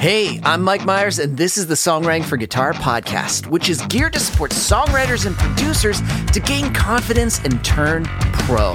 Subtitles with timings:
[0.00, 4.14] Hey, I'm Mike Myers, and this is the Songwriting for Guitar podcast, which is geared
[4.14, 6.00] to support songwriters and producers
[6.32, 8.72] to gain confidence and turn pro.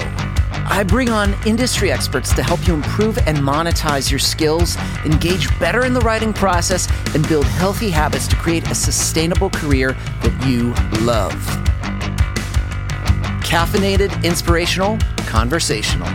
[0.68, 5.84] I bring on industry experts to help you improve and monetize your skills, engage better
[5.84, 10.74] in the writing process, and build healthy habits to create a sustainable career that you
[11.04, 11.34] love.
[13.42, 14.96] Caffeinated, inspirational,
[15.26, 16.06] conversational.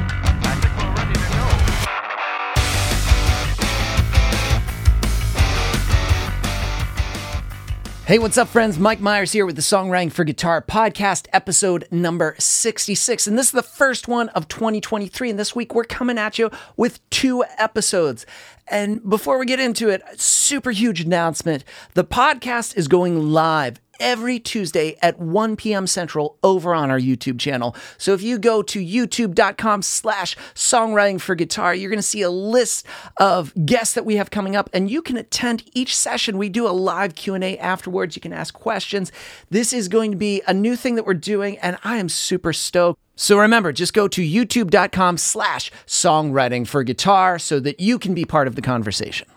[8.12, 8.78] Hey, what's up, friends?
[8.78, 13.26] Mike Myers here with the Songwriting for Guitar podcast, episode number 66.
[13.26, 15.30] And this is the first one of 2023.
[15.30, 18.26] And this week we're coming at you with two episodes.
[18.68, 24.40] And before we get into it, super huge announcement the podcast is going live every
[24.40, 25.88] Tuesday at 1 p.m.
[25.88, 27.76] Central over on our YouTube channel.
[27.98, 32.30] So if you go to youtube.com slash songwriting for guitar, you're going to see a
[32.30, 32.86] list
[33.18, 36.38] of guests that we have coming up and you can attend each session.
[36.38, 38.16] We do a live Q&A afterwards.
[38.16, 39.12] You can ask questions.
[39.50, 42.52] This is going to be a new thing that we're doing and I am super
[42.52, 43.00] stoked.
[43.16, 48.26] So remember, just go to youtube.com slash songwriting for guitar so that you can be
[48.26, 49.28] part of the conversation.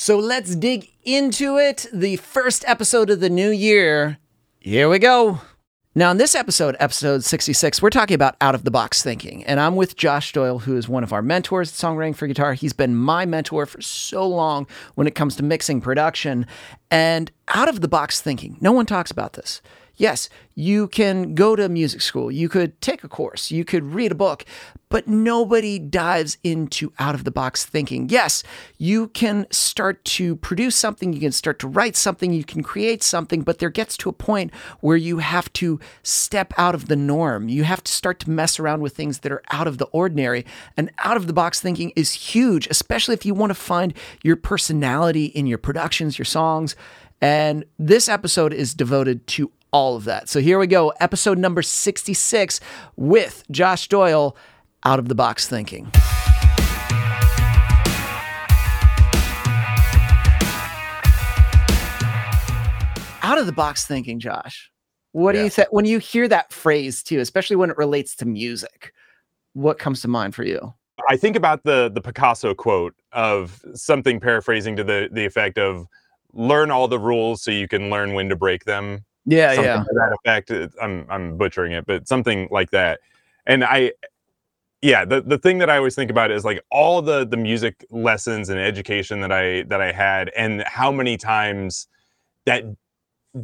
[0.00, 1.86] So let's dig into it.
[1.92, 4.16] The first episode of the new year.
[4.58, 5.42] Here we go.
[5.94, 9.44] Now, in this episode, episode 66, we're talking about out of the box thinking.
[9.44, 12.54] And I'm with Josh Doyle, who is one of our mentors at Songwriting for Guitar.
[12.54, 16.46] He's been my mentor for so long when it comes to mixing production.
[16.90, 19.60] And out of the box thinking, no one talks about this.
[19.96, 24.12] Yes, you can go to music school, you could take a course, you could read
[24.12, 24.46] a book,
[24.90, 28.08] but nobody dives into out of the box thinking.
[28.10, 28.42] Yes,
[28.76, 33.02] you can start to produce something, you can start to write something, you can create
[33.02, 36.96] something, but there gets to a point where you have to step out of the
[36.96, 37.48] norm.
[37.48, 40.44] You have to start to mess around with things that are out of the ordinary.
[40.76, 44.36] And out of the box thinking is huge, especially if you want to find your
[44.36, 46.74] personality in your productions, your songs.
[47.20, 50.28] And this episode is devoted to all of that.
[50.28, 52.60] So here we go, episode number 66
[52.96, 54.36] with Josh Doyle,
[54.84, 55.90] Out of the Box Thinking.
[63.22, 64.70] Out of the box thinking, Josh.
[65.12, 65.40] What yeah.
[65.40, 68.92] do you think when you hear that phrase too, especially when it relates to music?
[69.52, 70.74] What comes to mind for you?
[71.08, 75.86] I think about the the Picasso quote of something paraphrasing to the the effect of
[76.32, 79.84] learn all the rules so you can learn when to break them yeah, yeah.
[79.84, 80.74] To that effect.
[80.80, 83.00] I'm I'm butchering it, but something like that.
[83.46, 83.92] And I,
[84.82, 87.84] yeah, the the thing that I always think about is like all the the music
[87.90, 91.86] lessons and education that I that I had, and how many times
[92.46, 92.64] that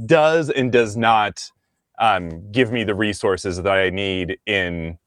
[0.06, 1.50] does and does not
[1.98, 4.98] um, give me the resources that I need in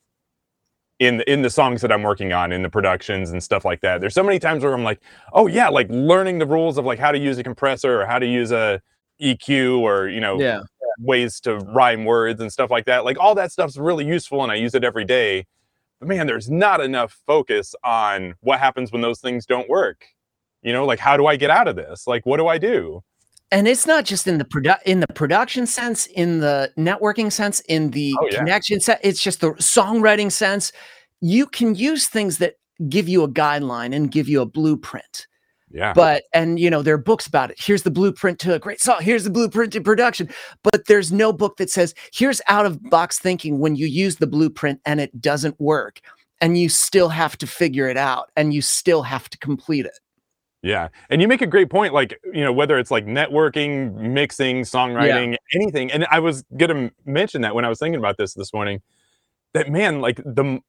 [0.99, 3.99] in in the songs that I'm working on, in the productions and stuff like that.
[3.99, 5.01] There's so many times where I'm like,
[5.33, 8.19] oh yeah, like learning the rules of like how to use a compressor or how
[8.19, 8.81] to use a
[9.19, 10.61] EQ or you know yeah.
[10.99, 13.03] ways to rhyme words and stuff like that.
[13.03, 15.47] Like all that stuff's really useful and I use it every day.
[15.99, 20.05] But man, there's not enough focus on what happens when those things don't work.
[20.61, 22.07] You know, like how do I get out of this?
[22.07, 23.03] Like what do I do?
[23.51, 27.61] And it's not just in the produ- in the production sense, in the networking sense,
[27.61, 28.39] in the oh, yeah.
[28.39, 28.99] connection sense.
[29.03, 30.71] It's just the songwriting sense.
[31.21, 32.55] You can use things that
[32.87, 35.27] give you a guideline and give you a blueprint.
[35.71, 35.93] Yeah.
[35.93, 37.57] But and you know, there are books about it.
[37.59, 39.01] Here's the blueprint to a great song.
[39.01, 40.29] Here's the blueprint to production.
[40.63, 44.27] But there's no book that says here's out of box thinking when you use the
[44.27, 46.01] blueprint and it doesn't work.
[46.41, 49.99] And you still have to figure it out and you still have to complete it.
[50.61, 50.89] Yeah.
[51.09, 55.31] And you make a great point, like, you know, whether it's like networking, mixing, songwriting,
[55.31, 55.59] yeah.
[55.59, 55.91] anything.
[55.91, 58.81] And I was gonna mention that when I was thinking about this this morning,
[59.53, 60.59] that man, like the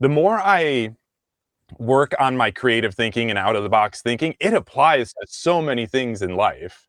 [0.00, 0.94] the more I
[1.78, 5.62] work on my creative thinking and out of the box thinking, it applies to so
[5.62, 6.88] many things in life.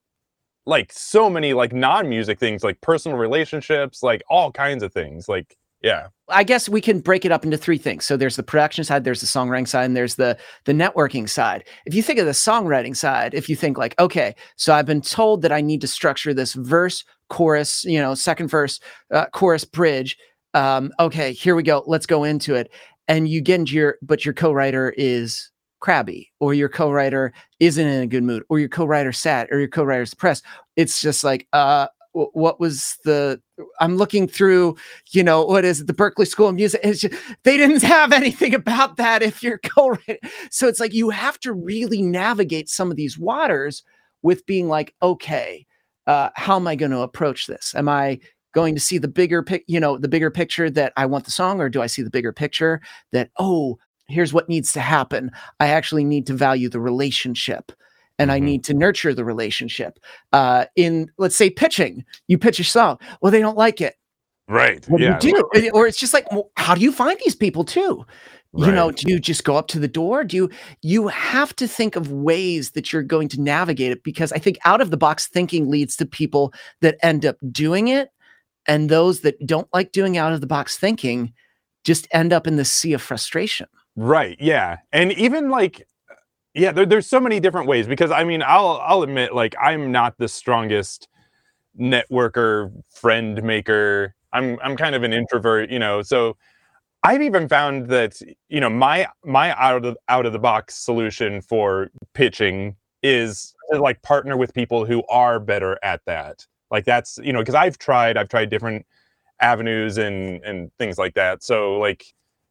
[0.66, 5.29] Like so many like non-music things, like personal relationships, like all kinds of things.
[5.29, 6.07] Like, yeah.
[6.29, 8.06] I guess we can break it up into three things.
[8.06, 11.66] So there's the production side, there's the songwriting side, and there's the the networking side.
[11.85, 15.02] If you think of the songwriting side, if you think like, okay, so I've been
[15.02, 18.79] told that I need to structure this verse, chorus, you know, second verse,
[19.11, 20.17] uh, chorus, bridge.
[20.55, 21.84] Um, okay, here we go.
[21.85, 22.72] Let's go into it
[23.07, 28.02] and you get into your but your co-writer is crabby or your co-writer isn't in
[28.02, 30.43] a good mood or your co-writer sad or your co-writer's depressed
[30.75, 33.40] it's just like uh what was the
[33.81, 34.75] i'm looking through
[35.11, 37.13] you know what is it the Berklee school of music just,
[37.43, 40.17] they didn't have anything about that if you're co-writer
[40.49, 43.84] so it's like you have to really navigate some of these waters
[44.22, 45.66] with being like okay
[46.07, 47.73] uh, how am i going to approach this?
[47.75, 48.19] Am i
[48.55, 51.31] going to see the bigger pic, you know, the bigger picture that I want the
[51.31, 52.81] song, or do I see the bigger picture
[53.11, 55.29] that, oh, here's what needs to happen.
[55.59, 57.72] I actually need to value the relationship.
[58.17, 58.43] and I Mhm.
[58.43, 59.99] need to nurture the relationship.
[60.31, 63.96] Uh, in let's say pitching, you pitch a song, well, they don't like it.
[64.47, 64.87] Right.
[64.87, 65.19] What yeah.
[65.19, 65.69] do you do?
[65.73, 68.05] Or it's just like, well, how do you find these people too?
[68.57, 70.23] You know, do you just go up to the door?
[70.23, 70.49] Do you
[70.81, 74.57] you have to think of ways that you're going to navigate it because I think
[74.63, 78.11] out of the box thinking leads to people that end up doing it
[78.67, 81.34] and those that don't like doing out of the box thinking
[81.84, 83.67] just end up in the sea of frustration.
[83.96, 84.38] Right.
[84.40, 84.78] Yeah.
[84.91, 85.88] And even like
[86.56, 89.91] yeah, there, there's so many different ways because I mean, I'll I'll admit like I'm
[89.91, 91.08] not the strongest
[91.79, 94.16] networker, friend maker.
[94.32, 96.02] I'm I'm kind of an introvert, you know.
[96.02, 96.38] So
[97.03, 101.41] I've even found that you know my my out of out of the box solution
[101.41, 106.47] for pitching is like partner with people who are better at that.
[106.76, 108.86] Like that's you know because I've tried I've tried different
[109.40, 111.42] avenues and and things like that.
[111.42, 112.04] So like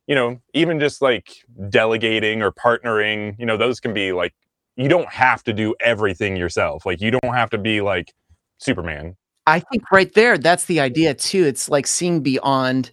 [0.06, 4.32] you know even just like delegating or partnering, you know those can be like
[4.76, 6.86] you don't have to do everything yourself.
[6.86, 8.14] Like you don't have to be like
[8.56, 9.14] Superman.
[9.46, 11.44] I think right there, that's the idea too.
[11.44, 12.90] It's like seeing beyond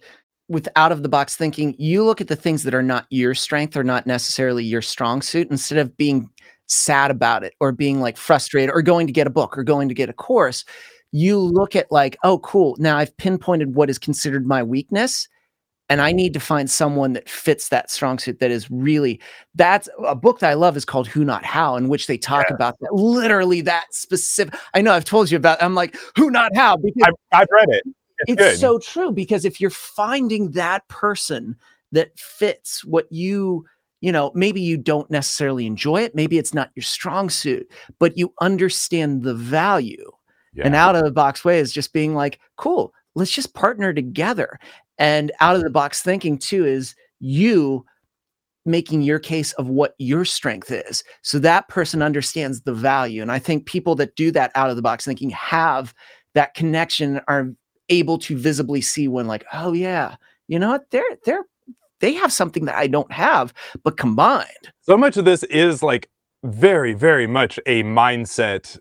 [0.48, 1.74] with out of the box thinking.
[1.78, 5.22] You look at the things that are not your strength or not necessarily your strong
[5.22, 6.28] suit instead of being
[6.66, 9.88] sad about it or being like frustrated or going to get a book or going
[9.88, 10.64] to get a course.
[11.12, 12.76] You look at like, oh, cool.
[12.78, 15.28] Now I've pinpointed what is considered my weakness.
[15.88, 19.20] And I need to find someone that fits that strong suit that is really
[19.54, 22.48] that's a book that I love is called Who Not How, in which they talk
[22.48, 24.54] about that literally that specific.
[24.72, 25.62] I know I've told you about.
[25.62, 26.78] I'm like, who not how?
[26.78, 27.82] Because I've, I've read it.
[28.26, 31.56] It's, it's so true because if you're finding that person
[31.90, 33.66] that fits what you
[34.00, 38.16] you know maybe you don't necessarily enjoy it maybe it's not your strong suit but
[38.16, 40.10] you understand the value
[40.58, 44.58] and out of the box way is just being like cool let's just partner together.
[44.98, 47.84] And out of the box thinking too is you
[48.64, 51.02] making your case of what your strength is.
[51.22, 54.76] So that person understands the value and i think people that do that out of
[54.76, 55.92] the box thinking have
[56.34, 57.52] that connection are
[57.88, 60.16] able to visibly see when like oh yeah
[60.48, 60.90] you know what?
[60.90, 61.44] They're they're
[62.00, 63.52] they have something that i don't have
[63.82, 64.72] but combined.
[64.82, 66.08] So much of this is like
[66.44, 68.78] very very much a mindset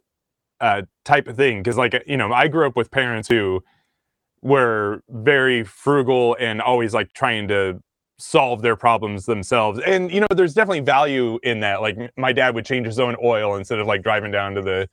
[0.61, 3.61] uh type of thing because like you know i grew up with parents who
[4.41, 7.79] were very frugal and always like trying to
[8.17, 9.79] solve their problems themselves.
[9.79, 13.15] And you know there's definitely value in that like my dad would change his own
[13.23, 14.87] oil instead of like driving down to the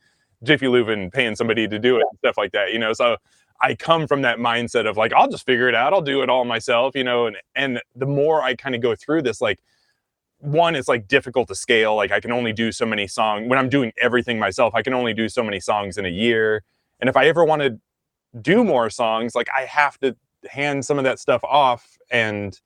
[0.44, 2.92] jiffy lube and paying somebody to do it and stuff like that you know?
[2.92, 3.16] So
[3.60, 5.92] i come from that mindset of like i'll just figure it out.
[5.92, 7.26] I'll do it all myself you know?
[7.26, 9.58] And and the more i kind of go through this like
[10.40, 13.58] one it's like difficult to scale like i can only do so many songs when
[13.58, 16.62] i'm doing everything myself i can only do so many songs in a year
[17.00, 17.78] and if i ever want to
[18.40, 20.16] do more songs like i have to
[20.48, 22.60] hand some of that stuff off and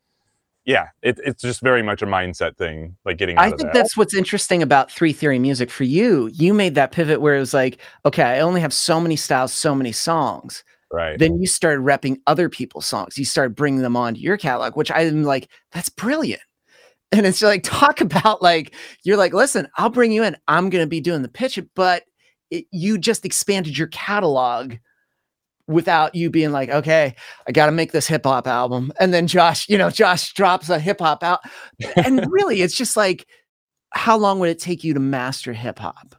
[0.65, 3.73] yeah it, it's just very much a mindset thing like getting out I of think
[3.73, 3.75] that.
[3.75, 6.31] that's what's interesting about three theory music for you.
[6.33, 9.53] You made that pivot where it was like, okay, I only have so many styles,
[9.53, 10.63] so many songs.
[10.93, 13.19] right Then you started repping other people's songs.
[13.19, 16.43] You started bringing them onto your catalog, which I'm like, that's brilliant.
[17.13, 18.75] And it's like, talk about like,
[19.05, 20.37] you're like, listen, I'll bring you in.
[20.49, 22.05] I'm going to be doing the pitch, but
[22.51, 24.75] it, you just expanded your catalog
[25.69, 27.15] without you being like, okay,
[27.47, 28.93] I got to make this hip hop album.
[28.99, 31.41] And then Josh, you know, Josh drops a hip hop out.
[31.97, 33.27] And really, it's just like,
[33.91, 36.17] how long would it take you to master hip hop?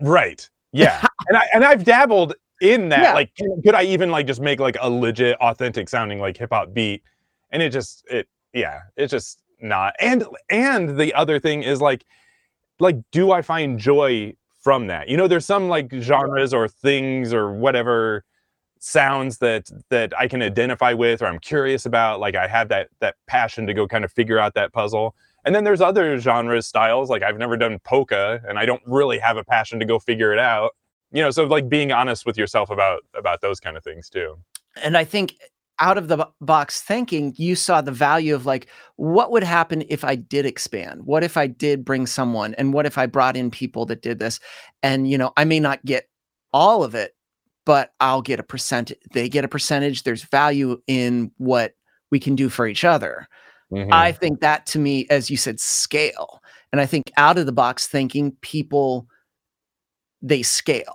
[0.00, 3.14] right yeah and i and i've dabbled in that Yeah.
[3.14, 3.32] like
[3.64, 7.02] could i even like just make like a legit authentic sounding like hip hop beat
[7.50, 9.94] and it just it yeah it just not.
[10.00, 12.04] And and the other thing is like
[12.80, 15.08] like do i find joy from that?
[15.08, 18.24] You know there's some like genres or things or whatever
[18.84, 22.20] sounds that that i can identify with or i'm curious about.
[22.20, 25.14] Like i have that that passion to go kind of figure out that puzzle.
[25.44, 27.10] And then there's other genres styles.
[27.10, 30.32] Like i've never done polka and i don't really have a passion to go figure
[30.32, 30.72] it out.
[31.12, 34.36] You know so like being honest with yourself about about those kind of things too.
[34.82, 35.34] And I think
[35.78, 40.04] out of the box thinking, you saw the value of like, what would happen if
[40.04, 41.02] I did expand?
[41.04, 42.54] What if I did bring someone?
[42.54, 44.38] And what if I brought in people that did this?
[44.82, 46.08] And, you know, I may not get
[46.52, 47.16] all of it,
[47.64, 48.98] but I'll get a percentage.
[49.12, 50.02] They get a percentage.
[50.02, 51.74] There's value in what
[52.10, 53.26] we can do for each other.
[53.72, 53.92] Mhm.
[53.92, 56.42] I think that to me, as you said, scale.
[56.72, 59.06] And I think out of the box thinking, people
[60.20, 60.94] they scale.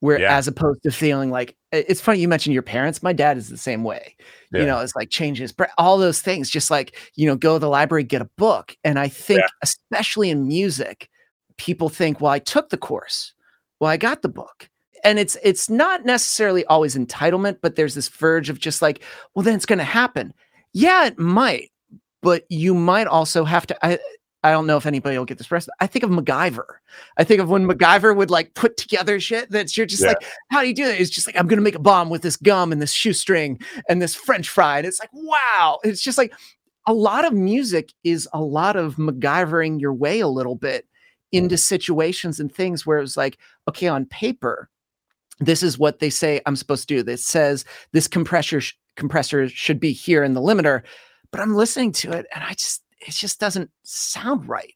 [0.00, 0.36] Where Yeah.
[0.36, 3.02] as opposed to feeling like it's funny you mentioned your parents.
[3.02, 4.16] My dad is the same way.
[4.52, 4.60] Yeah.
[4.60, 6.50] You know, it's like changes, all those things.
[6.50, 8.76] Just like you know, go to the library, get a book.
[8.84, 9.48] And I think, Yeah.
[9.62, 11.08] especially in music,
[11.56, 13.32] people think, "Well, I took the course.
[13.80, 14.68] Well, I got the book."
[15.04, 19.02] And it's it's not necessarily always entitlement, but there's this verge of just like,
[19.34, 20.32] "Well, then it's going to happen."
[20.74, 21.70] Yeah, it might,
[22.22, 23.98] but you might also have to I,
[24.44, 25.68] I don't know if anybody will get this rest.
[25.80, 26.64] I think of MacGyver.
[27.16, 27.78] I think of when mm-hmm.
[27.78, 30.08] MacGyver would like put together shit that's you're just Yeah.
[30.08, 31.00] like, how do you do that?
[31.00, 34.02] It's just like, I'm gonna make a bomb with this gum and this shoestring and
[34.02, 34.78] this French fry.
[34.78, 35.78] And it's like, wow.
[35.84, 36.34] It's just like
[36.86, 40.86] a lot of music is a lot of MacGyvering your way a little bit
[41.30, 41.60] into mm-hmm.
[41.60, 44.68] situations and things where it's like, okay, on paper,
[45.38, 47.02] this is what they say I'm supposed to do.
[47.02, 50.82] This says this compressor sh- compressor should be here in the limiter,
[51.30, 54.74] but I'm listening to it and I just it just doesn't sound right.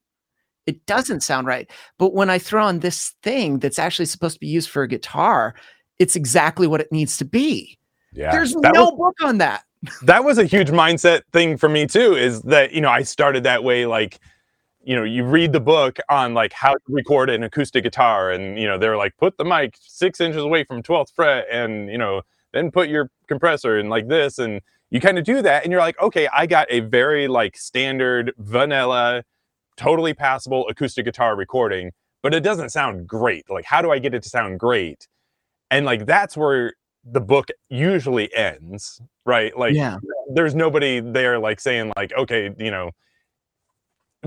[0.67, 1.71] It doesn't sound right.
[1.99, 4.89] But when I throw on this thing that's actually supposed to be used for a
[4.89, 5.55] guitar,
[5.99, 7.79] it's exactly what it needs to be.
[8.13, 8.33] Yeah.
[8.33, 9.63] There's That no was- book on that.
[10.03, 13.45] that was a huge mindset thing for me too is that you know i started
[13.45, 14.19] that way like
[14.83, 18.59] you know you read the book on like how to record an acoustic guitar and
[18.59, 21.99] you know they're like put the mic six inches away from 12th fret and you
[21.99, 25.73] know then put your compressor in like this and you kind of do that and
[25.73, 29.25] you're like okay i got a very like standard vanilla
[29.77, 31.93] totally passable acoustic guitar recording
[32.27, 33.49] but it doesn't sound great.
[33.49, 35.07] Like how do i get it to sound great?
[35.71, 36.75] And like that's where
[37.05, 39.57] the book usually ends right?
[39.57, 39.99] Like yeah.
[40.35, 42.91] there's nobody there like saying like okay you know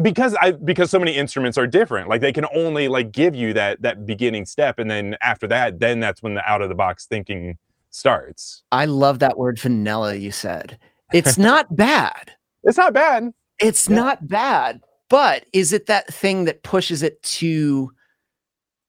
[0.02, 2.08] because i because so many instruments are different.
[2.08, 5.80] Like they can only like give you that that beginning step and then after that
[5.80, 7.58] then that's when the out of the box thinking
[7.92, 10.78] starts I love that word vanilla you said.
[11.14, 12.32] It's not bad.
[12.64, 13.96] it's not bad It's Yeah.
[13.96, 17.92] not bad, but is it that thing that pushes it to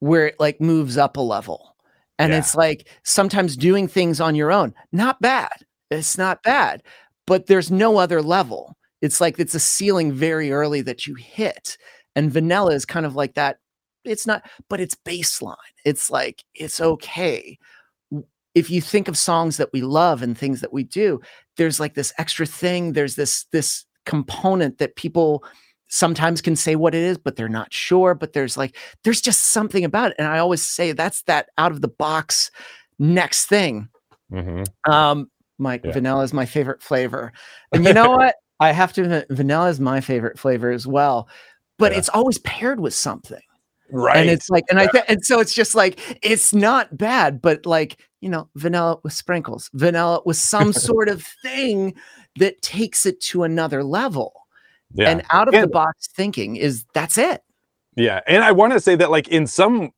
[0.01, 1.77] where it like moves up a level?
[2.19, 2.39] And Yeah.
[2.39, 5.65] it's like sometimes doing things on your own, not bad.
[5.91, 6.83] It's not bad,
[7.27, 8.77] but there's no other level.
[9.01, 11.79] It's like it's a ceiling very early that you hit.
[12.15, 13.59] And vanilla is kind of like that.
[14.05, 15.57] It's not, but it's baseline.
[15.85, 17.59] It's like it's okay.
[18.55, 21.21] If you think of songs that we love and things that we do,
[21.57, 22.93] there's like this extra thing.
[22.93, 25.45] There's this this component that people
[25.89, 28.15] sometimes can say what it is, but they're not sure.
[28.15, 30.17] But there's like, there's just something about it.
[30.19, 32.51] And I always say that's that out of the box
[32.99, 33.89] next thing.
[34.31, 35.93] hmm Um, my Yeah.
[35.93, 37.33] vanilla is my favorite flavor.
[37.73, 38.35] And you know what?
[38.61, 41.29] I have to admit, vanilla is my favorite flavor as well.
[41.79, 41.99] But Yeah.
[41.99, 43.41] it's always paired with something.
[43.93, 47.43] right And it's like, and I think, and so it's just like, it's not bad,
[47.43, 51.95] but like, you know, vanilla with sprinkles, vanilla with some sort of thing
[52.39, 54.33] that takes it to another level
[54.95, 57.43] yeah and out of the box thinking is that's it.
[57.97, 59.91] yeah and i want to say that like in some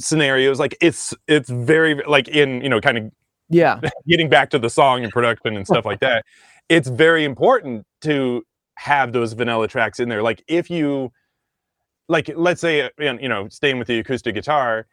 [0.00, 3.10] scenarios like it's it's very like in you know kind of
[3.48, 3.80] Yeah.
[4.08, 6.24] getting back to the song and production and stuff like that,
[6.68, 8.42] it's very important to
[8.76, 10.22] have those vanilla tracks in there.
[10.22, 11.12] Like if you,
[12.08, 14.86] like let's say, uh, you know, staying with the acoustic guitar,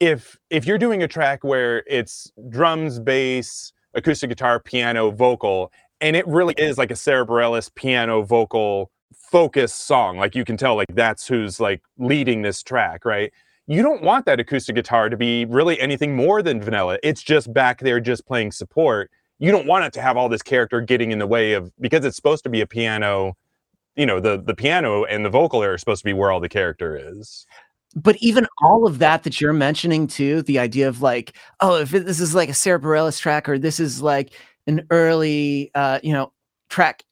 [0.00, 6.16] if if you're doing a track where it's drums, bass, acoustic guitar, piano, vocal, and
[6.16, 10.76] it really is like a Sarah Bareilles piano vocal focus song, like you can tell,
[10.76, 13.32] like that's who's like leading this track, right?
[13.68, 16.98] you don't want that acoustic guitar to be really anything more than vanilla.
[17.02, 19.10] It's just back there, just playing support.
[19.38, 22.04] You don't want it to have all this character getting in the way of because
[22.04, 23.36] it's supposed to be a piano.
[23.94, 26.48] You know, the the piano and the vocal are supposed to be where all the
[26.48, 27.46] character is.
[27.96, 31.94] But even all of that that you're mentioning too, the idea of like, oh, if
[31.94, 34.32] it- this is like a Sarah Bareilles track or this is like
[34.66, 36.32] an early, uh, you know,
[36.68, 37.02] track,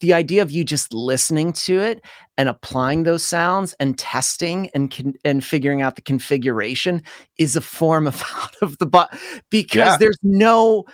[0.00, 2.00] the idea of you just listening to it
[2.36, 7.02] and applying those sounds and testing and con- and figuring out the configuration
[7.38, 9.16] is a form of out of the box
[9.50, 9.96] because Yeah.
[9.98, 10.84] there's no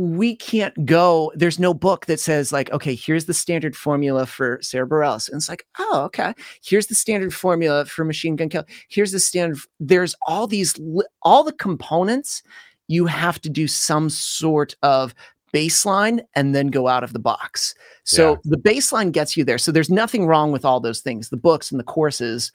[0.00, 4.60] we can't go there's no book that says like okay here's the standard formula for
[4.62, 8.66] Sarah Bareilles and it's like oh okay here's the standard formula for Machine Gun Kelly
[8.88, 10.78] here's the standard there's all these
[11.22, 12.44] all the components
[12.86, 15.16] you have to do some sort of
[15.52, 17.74] baseline and then go out of the box
[18.04, 18.36] so Yeah.
[18.44, 19.58] the baseline gets you there.
[19.58, 21.28] So there's nothing wrong with all those things.
[21.28, 22.52] The books and the courses,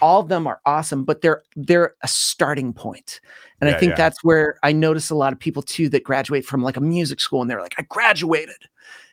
[0.00, 3.20] all of them are awesome, but they're they're a starting point.
[3.60, 3.96] And Yeah, I think yeah.
[3.96, 7.20] that's where I notice a lot of people too that graduate from like a music
[7.20, 8.56] school and they're like, I graduated.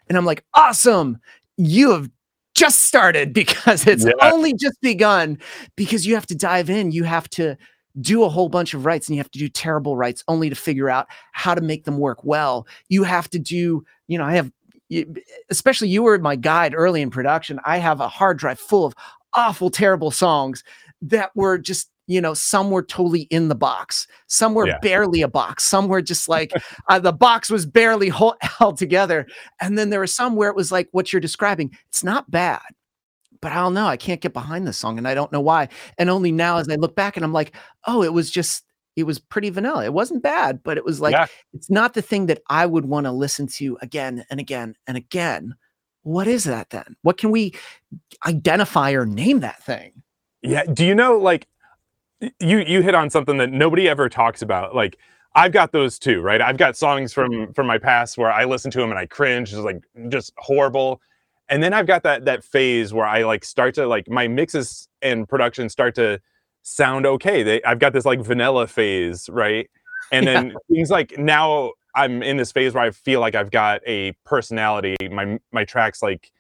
[0.08, 1.20] And I'm like, awesome.
[1.58, 2.10] You have
[2.54, 4.12] just started because it's Yeah.
[4.22, 5.40] only just begun
[5.76, 6.92] because you have to dive in.
[6.92, 7.56] You have to
[8.02, 10.56] do a whole bunch of writes and you have to do terrible writes only to
[10.56, 12.68] figure out how to make them work well.
[12.90, 14.52] You have to do, you know, I have
[15.50, 17.60] especially you were my guide early in production.
[17.66, 18.94] I have a hard drive full of
[19.36, 20.64] awful, terrible songs
[21.02, 24.80] that were just, you know, some were totally in the box, some were Yeah.
[24.80, 26.52] barely a box, some were just like
[26.90, 29.26] uh, the box was barely hol- held together.
[29.62, 31.76] And then there were some where it was like what you're describing.
[31.90, 32.62] It's not bad,
[33.42, 33.88] but I don't know.
[33.88, 35.68] I can't get behind this song and I don't know why.
[35.98, 37.54] And only now as I look back and I'm like,
[37.88, 38.64] oh, it was just,
[38.96, 39.84] it was pretty vanilla.
[39.84, 41.26] It wasn't bad, but it was like, Yeah.
[41.54, 44.96] it's not the thing that I would want to listen to again and again and
[44.96, 45.56] again
[46.06, 46.96] what is that then?
[47.02, 47.54] What can we
[48.26, 50.04] identify or name that thing?
[50.42, 50.64] Yeah.
[50.64, 51.48] Do you know like
[52.40, 54.76] you you hit on something that nobody ever talks about.
[54.76, 54.98] Like
[55.34, 56.42] I've got those too, right?
[56.42, 59.52] I've got songs from from my past where I listen to them and I cringe,
[59.52, 61.02] it's like just horrible.
[61.50, 64.88] And then I've got that that phase where I like start to like my mixes
[65.02, 66.22] and production start to
[66.62, 67.44] sound okay.
[67.44, 69.70] They I've got this like vanilla phase, right?
[70.12, 70.54] And then yeah.
[70.72, 74.96] things like now I'm in this phase where I feel like I've got a personality.
[75.10, 76.32] My my tracks like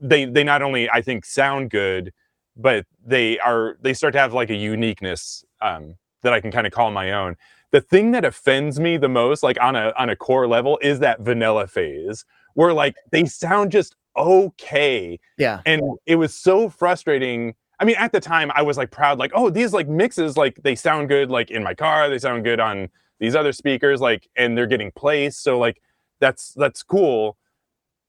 [0.00, 2.12] they they not only I think sound good,
[2.56, 6.66] but they are they start to have like a uniqueness um, that I can kind
[6.66, 7.36] of call my own.
[7.70, 11.00] The thing that offends me the most, like on a on a core level, is
[11.00, 15.18] that vanilla phase where like they sound just okay.
[15.36, 15.62] Yeah.
[15.64, 17.54] And it was so frustrating.
[17.80, 20.60] I mean, at the time I was like proud, like, oh, these like mixes, like
[20.62, 22.88] they sound good like in my car, they sound good on
[23.20, 25.42] these other speakers, like, and they're getting placed.
[25.42, 25.80] So like
[26.20, 27.36] that's that's cool.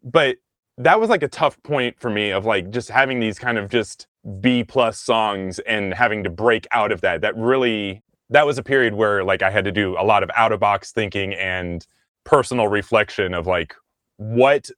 [0.04, 0.38] But
[0.78, 3.70] that was like a tough point for me of like just having these kind of
[3.70, 4.08] just
[4.40, 7.22] B plus songs and having to break out of that.
[7.22, 10.32] That really that was a period where like I had to do a lot of
[10.36, 11.86] out of box thinking and
[12.24, 13.76] personal reflection of like
[14.18, 14.70] what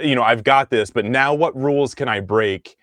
[0.00, 2.76] you know, I've got this, but now what rules can I break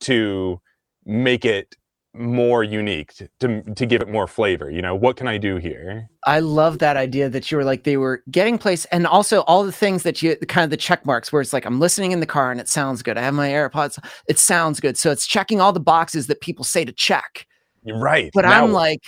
[0.00, 0.60] to
[1.04, 1.76] make it
[2.14, 4.94] more unique to to give it more flavor you know?
[4.94, 6.08] What can i do here?
[6.24, 9.62] I love that idea that you were like they were getting place and also all
[9.64, 12.20] the things that you kind of the check marks where it's like i'm listening in
[12.20, 13.18] the car and it sounds good.
[13.18, 14.02] I have my airpods.
[14.26, 14.96] It sounds good.
[14.96, 17.46] So it's checking all the boxes that people say to check.
[17.84, 18.30] You're right.
[18.34, 19.02] But now, i'm like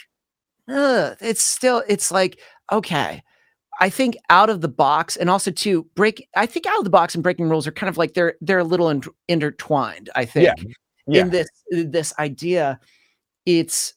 [0.69, 2.39] it's still it's like
[2.71, 3.23] okay.
[3.83, 6.91] I think out of the box and also to break I think out of the
[6.91, 10.27] box and breaking rules are kind of like they're they're a little in, intertwined I
[10.27, 10.45] think.
[10.59, 10.73] yeah
[11.11, 11.23] yeah.
[11.23, 12.79] in this this idea
[13.47, 13.95] it's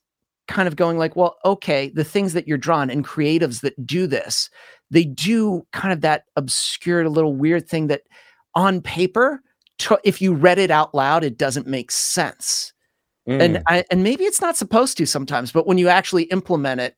[0.47, 4.05] kind of going like well okay the things that you're drawn and creatives that do
[4.07, 4.49] this
[4.91, 8.01] they do kind of that obscure little weird thing that
[8.55, 9.41] on paper
[10.03, 12.73] if you read it out loud it doesn't make sense
[13.27, 13.41] mm.
[13.41, 16.95] and I, and maybe it's not supposed to sometimes but when you actually implement it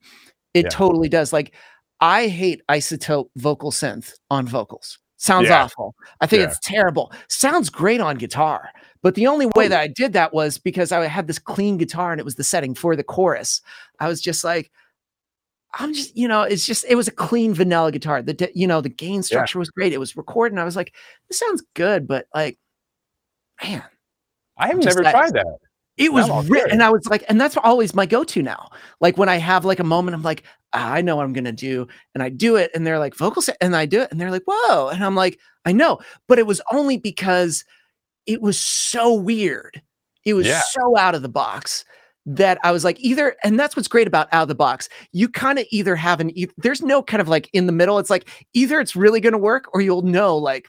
[0.54, 0.70] it yeah.
[0.70, 1.54] totally does like
[2.02, 5.64] i hate iZotope vocal synth on vocals sounds yeah.
[5.64, 6.48] awful i think yeah.
[6.48, 8.70] it's terrible sounds great on guitar
[9.06, 9.70] but the only way oh.
[9.70, 12.44] that I did that was because I had this clean guitar and it was the
[12.44, 13.62] setting for the chorus.
[14.00, 14.72] I was just like,
[15.76, 18.24] I'm just, you know, it's just, it was a clean vanilla guitar.
[18.24, 19.60] The, you know, the gain structure yeah.
[19.60, 19.94] was great.
[19.94, 20.58] It was recorded.
[20.58, 20.96] I was like,
[21.30, 22.58] this sounds good, but like,
[23.64, 23.84] man.
[24.58, 25.58] I have never that, tried that.
[25.98, 28.72] It was written, and I was like, and that's always my go-to now.
[29.02, 30.42] Like when I have like a moment, I'm like,
[30.74, 33.44] ah, I know what I'm gonna do, and I do it, and they're like vocal
[33.44, 36.40] set, and I do it, and they're like, whoa, and I'm like, I know, but
[36.40, 37.64] it was only because
[38.26, 39.82] it was so weird.
[40.26, 40.62] It was yeah.
[40.72, 41.86] so out of the box
[42.26, 44.90] that I was like, either, and that's what's great about out of the box.
[45.12, 48.00] You kind of either have an, there's no kind of like in the middle.
[48.00, 50.68] It's like either it's really going to work or you'll know, like,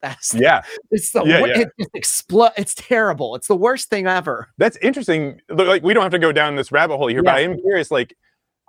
[0.00, 0.62] that's yeah,
[0.92, 1.58] it's the yeah, yeah.
[1.60, 2.52] it just explode.
[2.56, 3.34] It's terrible.
[3.34, 4.48] It's the worst thing ever.
[4.56, 5.40] That's interesting.
[5.48, 7.32] Like, we don't have to go down this rabbit hole here, yeah.
[7.32, 7.90] but I am curious.
[7.90, 8.14] Like,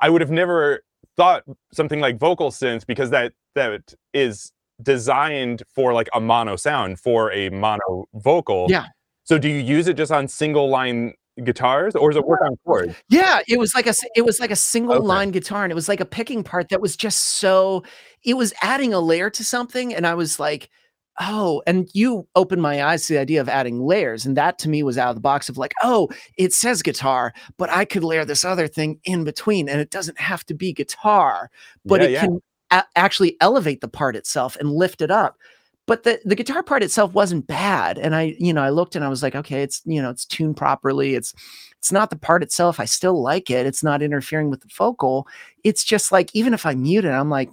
[0.01, 0.81] I would have never
[1.17, 6.99] thought something like vocal synth because that that is designed for like a mono sound
[6.99, 8.67] for a mono vocal.
[8.69, 8.87] Yeah.
[9.23, 11.13] So do you use it just on single line
[11.43, 12.95] guitars or does it work on chords?
[13.09, 15.05] Yeah, it was like a it was like a single okay.
[15.05, 17.83] line guitar and it was like a picking part that was just so
[18.23, 20.69] it was adding a layer to something and I was like
[21.19, 24.69] oh and you opened my eyes to the idea of adding layers and that to
[24.69, 28.03] me was out of the box of like oh it says guitar but i could
[28.03, 31.49] layer this other thing in between and it doesn't have to be guitar
[31.85, 32.21] but yeah, it yeah.
[32.21, 35.37] can a- actually elevate the part itself and lift it up
[35.89, 39.03] but the the guitar part itself wasn't bad and i you know i looked and
[39.03, 41.33] i was like okay it's you know it's tuned properly it's
[41.77, 45.27] it's not the part itself i still like it it's not interfering with the vocal
[45.63, 47.49] it's just like even if i mute it i'm like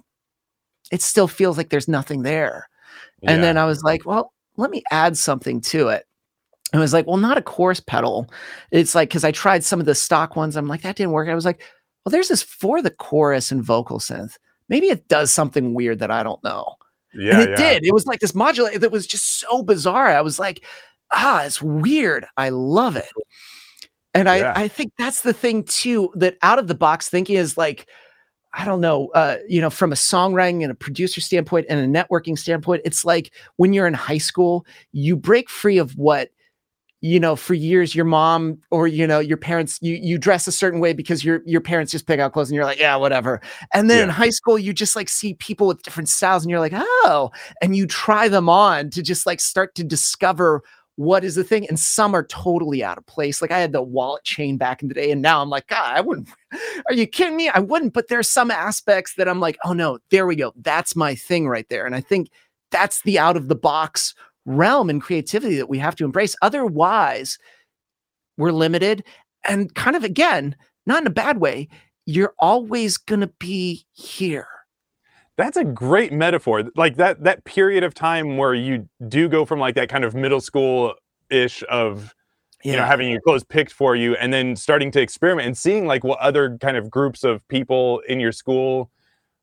[0.91, 2.69] it still feels like there's nothing there
[3.21, 3.31] yeah.
[3.31, 6.05] and then i was like well let me add something to it
[6.73, 8.29] I was like, well, not a chorus pedal.
[8.71, 10.57] It's like because I tried some of the stock ones.
[10.57, 11.29] I'm like, that didn't work.
[11.29, 11.61] I was like,
[12.05, 14.37] well, there's this for the chorus and vocal synth
[14.69, 16.75] maybe it does something weird that I don't know.
[17.13, 17.55] Yeah, and it yeah.
[17.55, 17.85] did.
[17.85, 20.07] It was like this modulator that was just so bizarre.
[20.07, 20.63] I was like,
[21.11, 22.25] ah, it's weird.
[22.37, 23.09] I love it.
[24.13, 24.53] And I, yeah.
[24.55, 27.87] I think that's the thing too, that out of the box thinking is like,
[28.53, 32.03] I don't know, uh, you know, from a songwriting and a producer standpoint and a
[32.03, 36.29] networking standpoint, it's like when you're in high school, you break free of what
[37.01, 40.51] you know for years your mom or you know your parents you you dress a
[40.51, 43.39] certain way because your your parents just pick out clothes and you're like yeah whatever.
[43.73, 44.03] And then yeah.
[44.05, 47.31] in high school you just like see people with different styles and you're like oh
[47.61, 50.63] and you try them on to just like start to discover
[50.95, 53.43] what is the thing and some are totally out of place.
[53.43, 55.95] Like i had the wallet chain back in the day and now i'm like god
[55.95, 56.29] i wouldn't
[56.87, 57.49] are you kidding me?
[57.49, 57.93] I wouldn't.
[57.93, 60.51] But there's some aspects that i'm like oh no there we go.
[60.55, 61.85] That's my thing right there.
[61.85, 62.29] And i think
[62.71, 64.13] that's the out of the box
[64.47, 66.35] realm and creativity that we have to embrace.
[66.41, 67.37] Otherwise,
[68.37, 69.03] we're limited
[69.47, 70.55] and kind of again,
[70.85, 71.67] not in a bad way,
[72.05, 74.47] you're always going to be here.
[75.37, 76.63] That's a great metaphor.
[76.75, 80.15] Like that that period of time where you do go from like that kind of
[80.15, 80.95] middle school
[81.29, 82.15] ish of
[82.63, 82.71] yeah.
[82.71, 85.85] you know having your clothes picked for you and then starting to experiment and seeing
[85.85, 88.89] like what other kind of groups of people in your school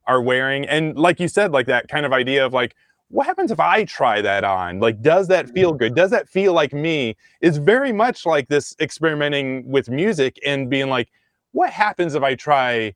[0.07, 2.75] are wearing and like you said like that kind of idea of like
[3.14, 4.81] what happens if I try that on?
[4.81, 5.79] Like, does that feel mm.
[5.79, 5.94] good?
[5.94, 7.16] Does that feel like me?
[7.40, 11.12] Is very much like this experimenting with music and being like,
[11.53, 12.92] what happens if I try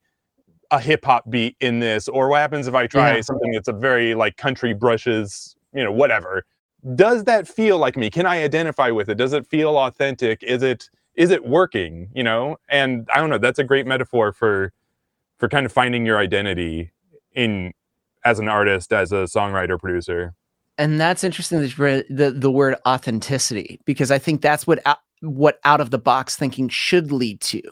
[0.73, 2.09] a hip hop beat in this?
[2.09, 3.21] Or what happens if I try yeah.
[3.21, 6.45] something that's a very like country brushes, you know, whatever?
[6.97, 8.11] Does that feel like me?
[8.11, 9.19] Can I identify with it?
[9.19, 10.43] Does it feel authentic?
[10.43, 12.09] Is it is it working?
[12.13, 12.57] You know?
[12.69, 14.73] And I don't know, that's a great metaphor for
[15.39, 16.91] for kind of finding your identity
[17.35, 17.73] in
[18.29, 20.35] as an artist, as a songwriter, producer.
[20.77, 24.81] And that's interesting that the, the word authenticity, because I think that's what
[25.21, 27.63] what out of the box thinking should lead to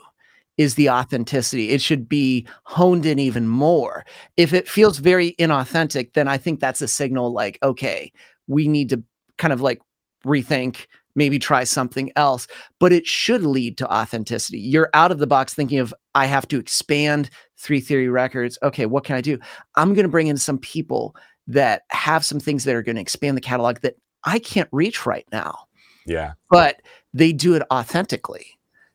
[0.56, 1.70] is the authenticity.
[1.70, 4.04] It should be honed in even more.
[4.36, 8.10] If it feels very inauthentic, then I think that's a signal like, okay,
[8.48, 9.02] we need to
[9.38, 9.80] kind of like
[10.24, 12.46] rethink, maybe try something else.
[12.78, 14.60] But it should lead to authenticity.
[14.60, 18.58] You're out of the box thinking of, I have to expand Three Theory Records.
[18.62, 19.38] Okay, what can I do?
[19.74, 21.16] I'm going to bring in some people
[21.48, 25.06] that have some things that are going to expand the catalog that I can't reach
[25.06, 25.58] right now.
[26.06, 26.34] Yeah.
[26.50, 26.82] But
[27.14, 28.46] they do it authentically.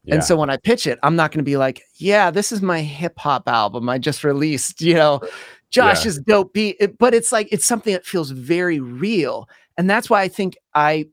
[0.03, 0.15] Yeah.
[0.15, 2.61] And so when I pitch it, I'm not going to be like, yeah, this is
[2.61, 5.21] my hip hop album I just released, you know,
[5.69, 6.09] Josh yeah.
[6.09, 6.75] is dope beat.
[6.79, 9.47] It, but it's like, it's something that feels very real.
[9.77, 11.07] And that's why I think I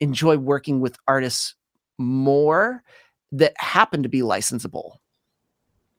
[0.00, 1.54] enjoy working with artists
[1.98, 2.82] more
[3.32, 4.96] that happen to be licensable.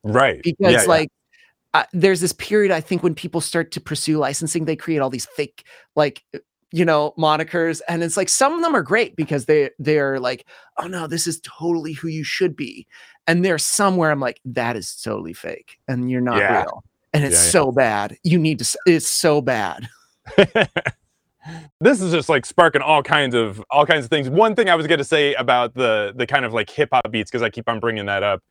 [0.04, 0.42] Right.
[0.44, 1.82] Because yeah, like yeah.
[1.82, 5.10] Uh, there's this period i think when people start to pursue licensing they create all
[5.10, 5.66] these fake
[5.98, 6.40] like uh,
[6.72, 10.48] you know monikers and it's like some of them are great because they they're like
[10.78, 12.88] oh no this is totally who you should be.
[13.28, 16.62] And there's somewhere i'm like that is totally fake and you're not yeah.
[16.62, 16.82] real
[17.16, 18.18] and it's so bad.
[18.24, 19.88] You need to it's so bad
[21.80, 24.76] this is just like sparking all kinds of all kinds of things one thing i
[24.76, 27.50] was going to say about the the kind of like hip hop beats because i
[27.50, 28.42] keep on bringing that up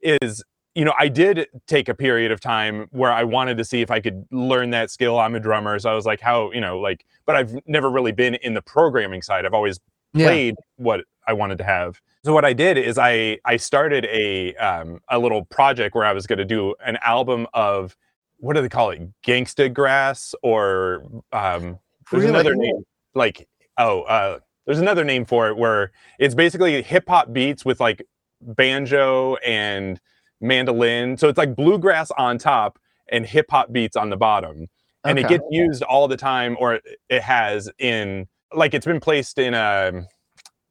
[0.00, 0.42] is
[0.74, 3.90] you know, I did take a period of time where I wanted to see if
[3.90, 5.18] I could learn that skill.
[5.18, 8.12] I'm a drummer, so I was like, how, you know, like, but I've never really
[8.12, 9.44] been in the programming side.
[9.44, 9.80] I've always
[10.14, 10.64] played yeah.
[10.76, 12.00] what I wanted to have.
[12.24, 16.12] So what I did is I I started a um, a little project where I
[16.12, 17.96] was going to do an album of
[18.36, 21.78] what do they call it, gangsta grass, or um,
[22.10, 22.28] there's really?
[22.34, 22.82] another name
[23.14, 27.80] like oh uh, there's another name for it where it's basically hip hop beats with
[27.80, 28.06] like
[28.40, 30.00] banjo and
[30.40, 31.16] mandolin.
[31.16, 32.78] So it's like bluegrass on top
[33.10, 34.68] and hip hop beats on the bottom.
[35.04, 35.26] And okay.
[35.26, 39.54] it gets used all the time, or it has in like it's been placed in
[39.54, 40.06] a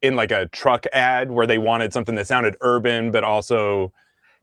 [0.02, 3.92] in like a truck ad where they wanted something that sounded urban but also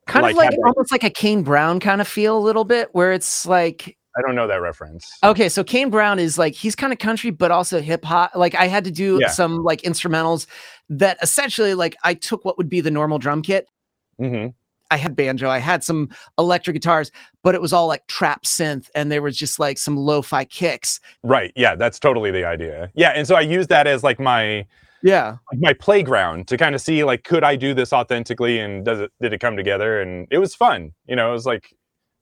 [0.06, 2.88] kind like of like almost like a Kane Brown kind of feel a little bit,
[2.92, 5.10] where it's like I don't know that reference.
[5.22, 8.34] Okay, so Kane Brown is like he's kind of country, but also hip hop.
[8.34, 9.28] Like I had to do yeah.
[9.28, 10.46] some like instrumentals
[10.88, 13.68] that essentially like I took what would be the normal drum kit,
[14.20, 14.48] mm-hmm.
[14.90, 17.10] I had banjo, I had some electric guitars,
[17.42, 21.00] but it was all like trap synth and there was just like some lo-fi kicks.
[21.22, 21.52] Right.
[21.56, 22.90] Yeah, that's totally the idea.
[22.94, 24.66] Yeah, and so I used that as like my
[25.02, 29.00] yeah, my playground to kind of see like could I do this authentically and does
[29.00, 30.92] it did it come together and it was fun.
[31.06, 31.74] You know, it was like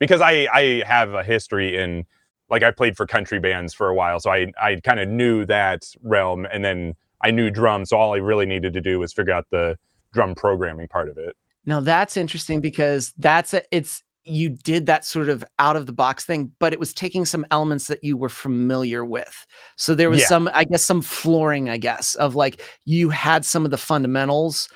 [0.04, 2.04] because I I have a history in
[2.50, 5.44] like I played for country bands for a while, so I I kind of knew
[5.46, 9.12] that realm and then I knew drums, so all I really needed to do was
[9.12, 9.76] figure out the
[10.12, 11.36] drum programming part of it.
[11.66, 15.92] Now that's interesting because that's a, it's you did that sort of out of the
[15.92, 19.46] box thing, but it was taking some elements that you were familiar with.
[19.76, 20.26] So there was yeah.
[20.26, 24.68] some, I guess, some flooring, I guess, of like you had some of the fundamentals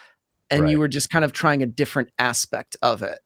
[0.51, 0.71] and right.
[0.71, 3.19] you were just kind of trying a different aspect of it.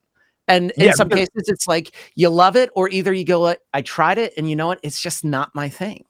[0.49, 3.55] And in yeah, some because- cases, it's like you love it, or either you go,
[3.73, 4.81] I tried it and you know what?
[4.83, 6.05] It's just not my thing.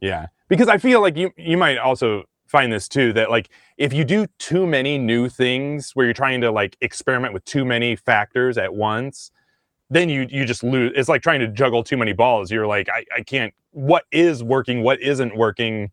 [0.00, 0.26] Yeah.
[0.48, 4.04] Because I feel like you you might also find this too that like if you
[4.04, 8.56] do too many new things where you're trying to like experiment with too many factors
[8.56, 9.32] at once
[9.90, 12.88] then you you just lose it's like trying to juggle too many balls you're like
[12.88, 15.90] I, I can't what is working what isn't working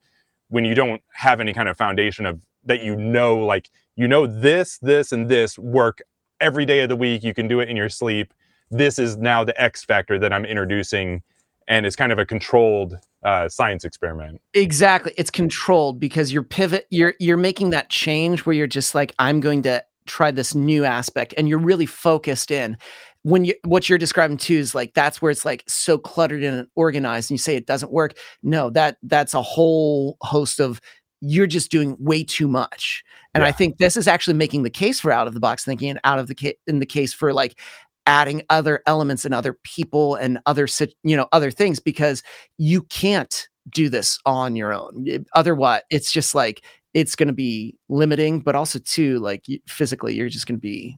[0.49, 4.27] when you don't have any kind of foundation of that you know like you know
[4.27, 6.01] this this and this work
[6.41, 8.33] every day of the week you can do it in your sleep
[8.69, 11.21] this is now the x factor that i'm introducing
[11.67, 14.41] and it's kind of a controlled uh, science experiment.
[14.53, 16.87] Exactly, it's controlled because you're pivot.
[16.89, 20.85] You're you're making that change where you're just like, I'm going to try this new
[20.85, 22.77] aspect, and you're really focused in.
[23.23, 26.67] when you what you're describing too is like that's where it's like so cluttered and
[26.75, 30.81] organized and you say it doesn't work no that that's a whole host of
[31.21, 33.47] you're just doing way too much and Yeah.
[33.47, 35.99] i think this is actually making the case for out of the box thinking and
[36.03, 37.59] out of the case in the case for like
[38.07, 40.67] adding other elements and other people and other
[41.03, 42.23] you know other things because
[42.57, 45.03] you can't do this on your own.
[45.07, 46.63] It- otherwise it's just like
[46.95, 50.61] it's going to be limiting but also too like you, physically you're just going to
[50.61, 50.97] be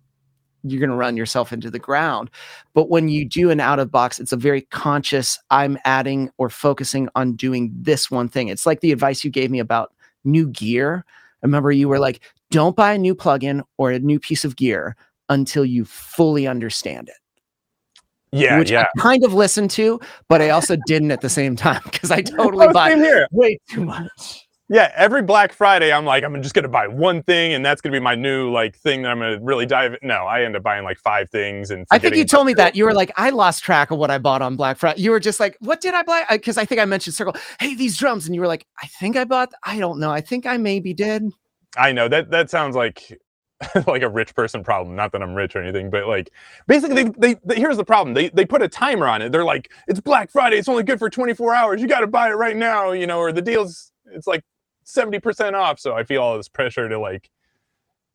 [0.63, 2.30] you're going to run yourself into the ground.
[2.74, 6.50] But when you do an out of box it's a very conscious i'm adding or
[6.50, 8.48] focusing on doing this one thing.
[8.48, 9.91] It's like the advice you gave me about
[10.24, 11.04] new gear
[11.43, 14.56] I remember you were like don't buy a new plugin or a new piece of
[14.56, 14.95] gear
[15.29, 17.15] until you fully understand it
[18.32, 18.86] Yeah, which yeah.
[18.95, 22.23] I kind of listened to, but I also didn't at the same time because I
[22.39, 23.27] oh, totally Oh, buy same here.
[23.32, 24.42] way too much.
[24.74, 27.94] Yeah, every Black Friday, I'm like, I'm just gonna buy one thing, and that's gonna
[27.94, 29.96] be my new like thing that I'm gonna really dive.
[30.02, 32.76] No, I end up buying like five things, and I think you told me that
[32.76, 35.00] you were like, I lost track of what I bought on Black Friday.
[35.00, 36.26] You were just like, what did I buy?
[36.28, 37.36] Because I think I mentioned Circle.
[37.60, 39.54] Hey, these drums, and you were like, I think I bought.
[39.62, 40.10] I don't know.
[40.10, 41.32] I think I maybe did.
[41.78, 43.16] I know that that sounds like
[43.86, 44.96] like a rich person problem.
[44.96, 46.32] Not that I'm rich or anything, but like
[46.66, 48.16] basically, they, they, they here's the problem.
[48.16, 49.32] They they put a timer on it.
[49.32, 50.58] They're like, it's Black Friday.
[50.58, 51.80] It's only good for 24 hours.
[51.80, 52.92] You got to buy it right now.
[52.92, 54.44] You know, or the deal's it's like
[54.86, 55.80] 70 percent off.
[55.80, 57.30] So I feel all this pressure to like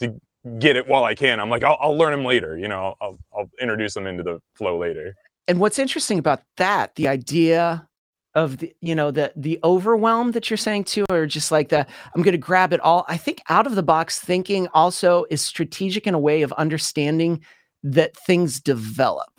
[0.00, 0.20] to
[0.58, 1.40] get it while I can.
[1.40, 2.56] I'm like, I'll, I'll learn them later.
[2.56, 5.14] You know, I'll I'll introduce them into the flow later.
[5.46, 7.86] And what's interesting about that, the idea
[8.34, 11.86] of the, you know, the the overwhelm that you're saying too, or just like the
[12.14, 13.04] I'm gonna grab it all.
[13.08, 17.42] I think out of the box thinking also is strategic in a way of understanding
[17.82, 19.30] that things develop.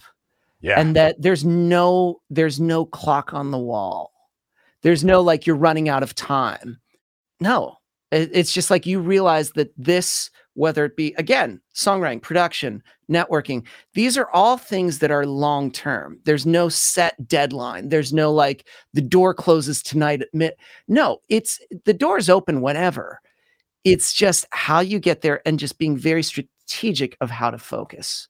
[0.62, 0.78] Yeah.
[0.78, 4.12] and that there's no there's no clock on the wall
[4.82, 6.80] there's no like you're running out of time
[7.39, 7.75] no
[8.12, 14.17] it's just like you realize that this whether it be again songwriting production networking these
[14.17, 17.89] are all things that are long term there's no set deadline.
[17.89, 20.54] There's no like the door closes tonight at mid
[20.88, 23.21] no it's the door's open whenever.
[23.86, 28.28] It's just how you get there and just being very strategic of how to focus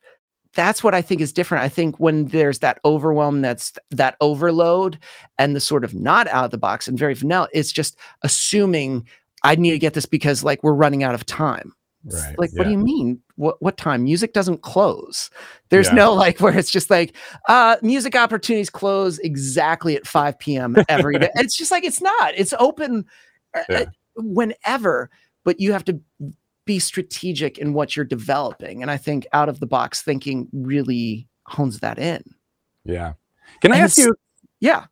[0.60, 1.64] that's what I think is different.
[1.64, 5.00] I think when there's that overwhelm, that's that overload,
[5.38, 9.08] and the sort of not out of the box and very vanilla, it's just assuming
[9.44, 11.74] I need to get this because like we're running out of time.
[12.06, 13.22] Right, Like, what do you mean?
[13.36, 14.04] What what time?
[14.04, 15.30] Music doesn't close.
[15.70, 15.94] There's Yeah.
[15.96, 17.16] no like where it's just like
[17.48, 20.76] uh music opportunities close exactly at 5 p.m.
[20.90, 21.30] every day.
[21.36, 22.34] It's just like it's not.
[22.36, 23.06] It's open
[23.54, 23.78] uh, Yeah.
[23.80, 25.10] uh, whenever,
[25.46, 26.00] but you have to
[26.70, 28.84] be strategic in what you're developing.
[28.84, 32.22] And I think out of the box thinking really hones that in.
[32.86, 33.14] Yeah.
[33.62, 34.14] Can I And ask you?
[34.60, 34.86] Yeah.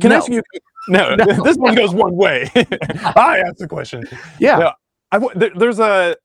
[0.00, 0.42] Can I ask you?
[0.88, 1.24] No, No.
[1.44, 2.50] this one goes one way.
[2.56, 4.02] I asked the question.
[4.40, 4.58] Yeah.
[4.58, 4.72] Yeah.
[5.12, 6.16] I there, there's a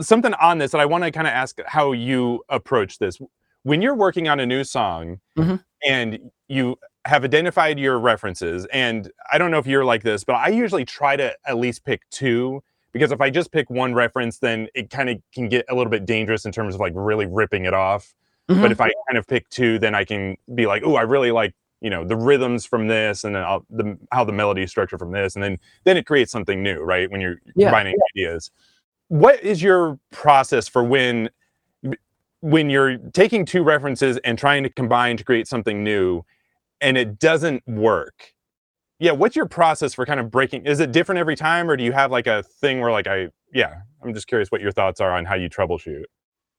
[0.00, 3.18] something on this that I want to kind of ask how you approach this
[3.64, 5.60] when you're working on a new song Mhm.
[5.84, 8.64] and you have identified your references.
[8.72, 11.84] And I don't know if you're like this, but I usually try to at least
[11.84, 15.64] pick two because if I just pick one reference, then it kind of can get
[15.68, 18.14] a little bit dangerous in terms of like really ripping it off.
[18.48, 18.70] But Mhm.
[18.72, 21.54] if I kind of pick two, then I can be like, oh, I really like
[21.80, 24.98] you know the rhythms from this, and then I'll, the how the melody is structured
[24.98, 27.10] from this, and then then it creates something new, right?
[27.10, 28.50] When you're Yeah, combining ideas.
[29.08, 31.30] What is your process for when
[32.40, 36.22] when you're taking two references and trying to combine to create something new,
[36.80, 38.32] and it doesn't work?
[39.00, 40.66] Yeah, what's your process for kind of breaking?
[40.66, 43.28] Is it different every time, or do you have like a thing where like I
[43.52, 43.76] yeah?
[44.04, 46.04] I'm just curious what your thoughts are on how you troubleshoot.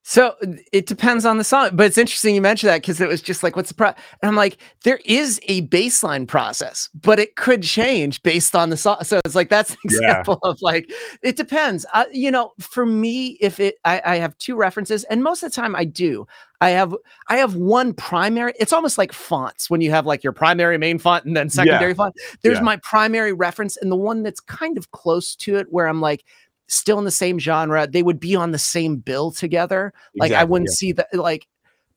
[0.04, 0.36] So
[0.72, 3.44] it depends on the song, but it's interesting you mentioned that because it was just
[3.44, 3.90] like, what's the pro?
[3.90, 8.78] And I'm like, there is a baseline process, but it could change based on the
[8.78, 9.04] song.
[9.04, 9.98] So it's like that's an Yeah.
[9.98, 11.86] example of like it depends.
[11.94, 15.52] Uh, you know, for me, if it, I, I have two references, and most of
[15.52, 16.26] the time I do.
[16.62, 16.96] I have
[17.28, 18.54] I have one primary.
[18.60, 21.96] It's almost like fonts when you have like your primary main font and then secondary
[21.96, 22.14] font.
[22.44, 22.64] There's Yeah.
[22.64, 26.24] my primary reference, and the one that's kind of close to it, where I'm like
[26.72, 27.86] still in the same genre.
[27.88, 30.76] They would be on the same bill together like I wouldn't yeah.
[30.76, 31.48] see that like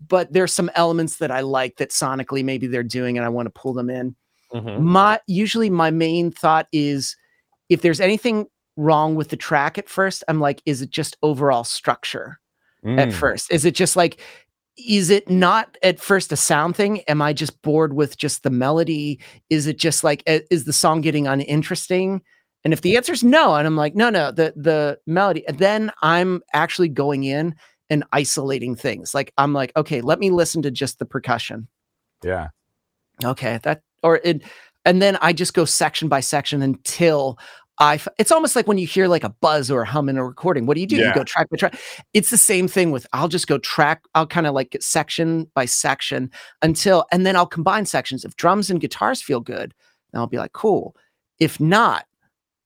[0.08, 3.46] but there's some elements that I like that sonically maybe they're doing and I want
[3.46, 4.14] to pull them in.
[4.52, 4.80] Mhm.
[4.80, 7.16] My usually my main thought is
[7.68, 11.64] if there's anything wrong with the track at first, I'm like, is it just overall
[11.64, 12.38] structure
[12.84, 13.12] at Mm.
[13.12, 13.50] first?
[13.52, 14.20] Is it just like
[14.76, 17.00] is it not at first a sound thing?
[17.02, 19.20] Am I just bored with just the melody?
[19.48, 22.20] Is it just like is the song getting uninteresting?
[22.64, 25.92] And if the answer is no, and I'm like, no, no, the the melody, then
[26.02, 27.54] I'm actually going in
[27.90, 29.14] and isolating things.
[29.14, 31.68] Like I'm like, okay, let me listen to just the percussion.
[32.22, 32.48] Yeah.
[33.22, 34.42] Okay, that or it,
[34.84, 37.38] and then I just go section by section until
[37.78, 40.24] I it's almost like when you hear like a buzz or a hum in a
[40.24, 40.64] recording.
[40.66, 40.96] What do you do?
[40.96, 41.08] Yeah.
[41.08, 41.78] You go track by track.
[42.12, 45.50] It's the same thing with I'll just go track, I'll kind of like get section
[45.54, 46.30] by section
[46.62, 48.24] until and then I'll combine sections.
[48.24, 49.74] If drums and guitars feel good,
[50.12, 50.96] then I'll be like, cool.
[51.40, 52.06] If not,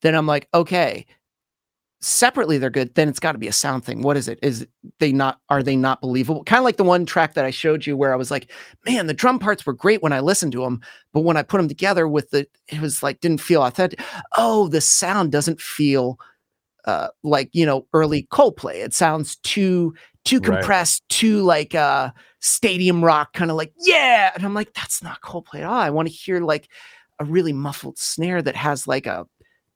[0.02, 1.06] then I'm like, okay,
[2.00, 4.38] separately they're good then it's got to be a sound thing what is it?
[4.40, 4.64] Is
[5.00, 6.44] they not are they not believable?
[6.44, 8.52] Kind of like the one track that i showed you where i was like
[8.86, 10.80] man the drum parts were great when i listened to them
[11.12, 14.00] but when i put them together with the it was like didn't feel authentic
[14.36, 16.20] oh the sound doesn't feel
[16.84, 19.92] uh like you know early coldplay it sounds too
[20.24, 20.50] too Right.
[20.52, 24.30] compressed too like uh stadium rock kind of like yeah!
[24.36, 26.68] And i'm like that's not coldplay at all i want to hear like
[27.18, 29.26] a really muffled snare that has like a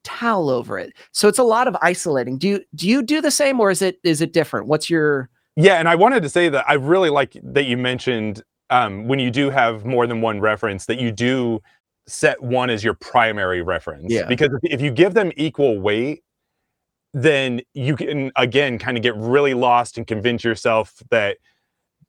[0.04, 0.92] towel over it.
[1.12, 2.38] So it's a lot of isolating.
[2.38, 4.66] Do you do you do the same or is it is it different?
[4.66, 8.42] What's your Yeah, and I wanted to say that I really like that you mentioned
[8.70, 11.60] um, when you do have more than one reference that you do
[12.06, 14.06] set one as your primary reference.
[14.08, 14.26] Yeah.
[14.26, 16.22] Because if, if you give them equal weight,
[17.14, 21.36] then you can again kind of get really lost and convince yourself that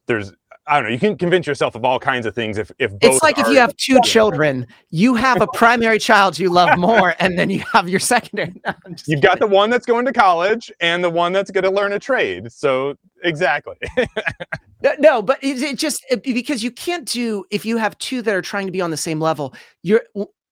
[0.08, 0.32] there's
[0.66, 0.94] I don't know.
[0.94, 3.48] You can convince yourself of all kinds of things if if both It's like if
[3.48, 7.64] you have two children, you have a primary child you love more and then you
[7.74, 8.54] have your secondary.
[8.66, 8.74] No,
[9.06, 11.92] You've got the one that's going to college and the one that's going to learn
[11.94, 12.52] a trade.
[12.52, 13.78] So exactly.
[14.84, 17.98] No, no, but it, it just uh, it- because you can't do if you have
[18.00, 20.04] two that are trying to be on the same level, you're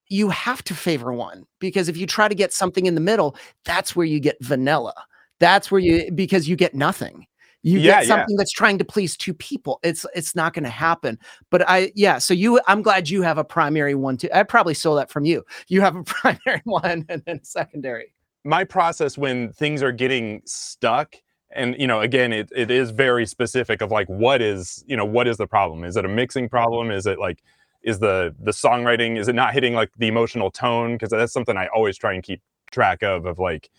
[0.07, 3.35] you have to favor one because if you try to get something in the middle,
[3.65, 4.93] that's where you get vanilla.
[5.39, 7.27] That's where you because you get nothing.
[7.63, 8.07] You Yeah, get yeah.
[8.07, 9.79] something that's trying to please two people.
[9.83, 11.19] It's it's not going to happen.
[11.49, 14.29] But I yeah, so you I'm glad you have a primary one too.
[14.33, 15.43] I probably stole that from you.
[15.67, 18.13] You have a primary one and then secondary.
[18.43, 21.15] my process when things are getting stuck
[21.51, 25.05] and you know again it, it is very specific of like what is you know
[25.05, 27.43] what is the problem is it a mixing problem is it like
[27.83, 31.57] is the the songwriting is it not hitting like the emotional tone because that's something
[31.57, 33.69] i always try and keep track of of like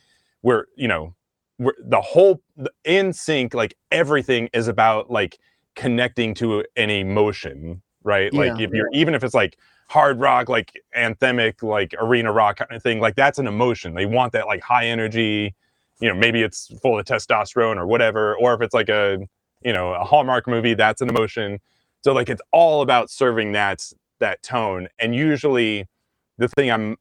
[0.43, 1.15] we're you know
[1.85, 2.41] the whole
[2.85, 5.39] in sync like everything is about like
[5.75, 8.33] connecting to an emotion right?
[8.33, 9.57] Like if you're even if it's like
[9.89, 13.95] hard rock like anthemic like arena rock kind of thing like that's an emotion.
[13.95, 15.55] They want that like high energy
[16.01, 19.19] you know maybe it's full of testosterone or whatever or if it's like a
[19.63, 21.61] you know a hallmark movie that's an emotion.
[22.03, 23.85] So like it's all about serving that
[24.19, 24.89] that tone.
[24.99, 25.87] And usually
[26.39, 26.97] the thing i'm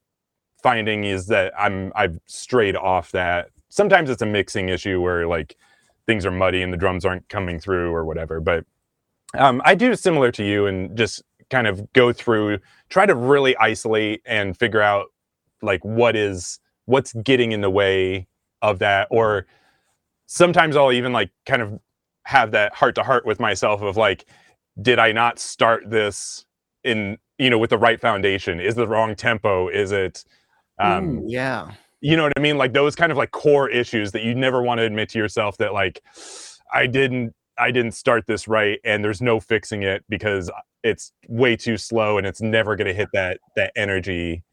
[0.61, 5.55] finding is that i'm i've strayed off that sometimes it's a mixing issue where like
[6.05, 8.65] things are muddy and the drums aren't coming through or whatever but
[9.37, 13.55] um, i do similar to you and just kind of go through try to really
[13.57, 15.07] isolate and figure out
[15.61, 18.27] like what is what's getting in the way
[18.61, 19.47] of that or
[20.27, 21.79] sometimes i'll even like kind of
[22.25, 24.25] have that heart to heart with myself of like
[24.81, 26.45] did i not start this
[26.83, 30.23] in you know with the right foundation is the wrong tempo is it
[30.79, 31.71] um Ooh, yeah.
[32.01, 32.57] You know what i mean?
[32.57, 35.57] Like those kind of like core issues that you never want to admit to yourself
[35.57, 36.01] that like
[36.73, 40.49] i didn't i didn't start this right and there's no fixing it because
[40.83, 44.43] it's way too slow and it's never going to hit that that energy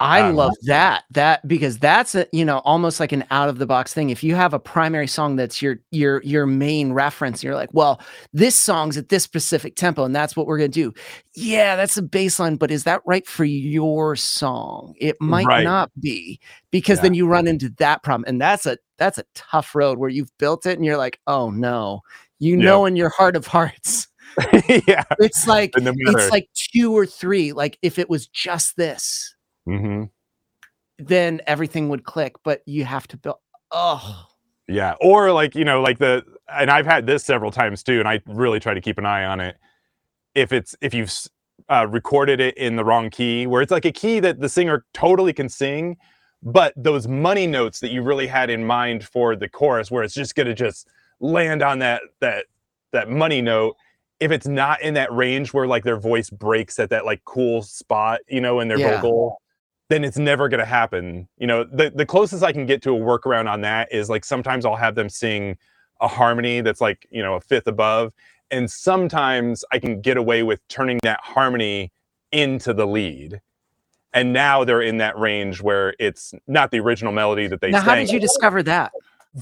[0.00, 1.04] I Um, love that.
[1.10, 4.10] That because that's a you know almost like an out of the box thing.
[4.10, 8.00] If you have a primary song that's your your your main reference, you're like, well,
[8.32, 10.92] this song's at this specific tempo, and that's what we're gonna do.
[11.34, 14.94] Yeah, that's a baseline, but is that right for your song?
[14.98, 15.64] It might Right.
[15.64, 16.38] not be
[16.70, 17.02] because Yeah.
[17.02, 20.36] then you run into that problem, and that's a that's a tough road where you've
[20.38, 22.02] built it and you're like, oh no,
[22.38, 22.62] you Yep.
[22.64, 24.06] know in your heart of hearts,
[24.86, 27.52] yeah it's like and no matter it's like two or three.
[27.52, 29.34] Like if it was just this
[29.68, 30.04] hmm
[30.98, 32.36] then everything would click.
[32.42, 33.36] But you have to build.
[33.70, 34.26] Oh,
[34.66, 38.08] Yeah, or like you know, like the and I've had this several times too, and
[38.08, 39.56] I really try to keep an eye on it.
[40.34, 41.12] If it's if you've
[41.68, 44.84] uh, recorded it in the wrong key, where it's like a key that the singer
[44.94, 45.96] totally can sing,
[46.42, 50.14] but those money notes that you really had in mind for the chorus, where it's
[50.14, 50.88] just gonna just
[51.20, 52.46] land on that that
[52.92, 53.76] that money note.
[54.20, 57.62] If it's not in that range where like their voice breaks at that like cool
[57.62, 59.00] spot, you know, in their Yeah.
[59.00, 59.40] vocal,
[59.88, 61.28] then it's never going to happen.
[61.38, 64.24] You know, the, the closest I can get to a workaround on that is like
[64.24, 65.56] sometimes I'll have them sing
[66.00, 68.12] a harmony that's like, you know, a fifth above.
[68.50, 71.90] And sometimes I can get away with turning that harmony
[72.32, 73.40] into the lead.
[74.14, 77.72] And now they're in that range where it's not the original melody that they sing.
[77.72, 78.92] now how did you discover that?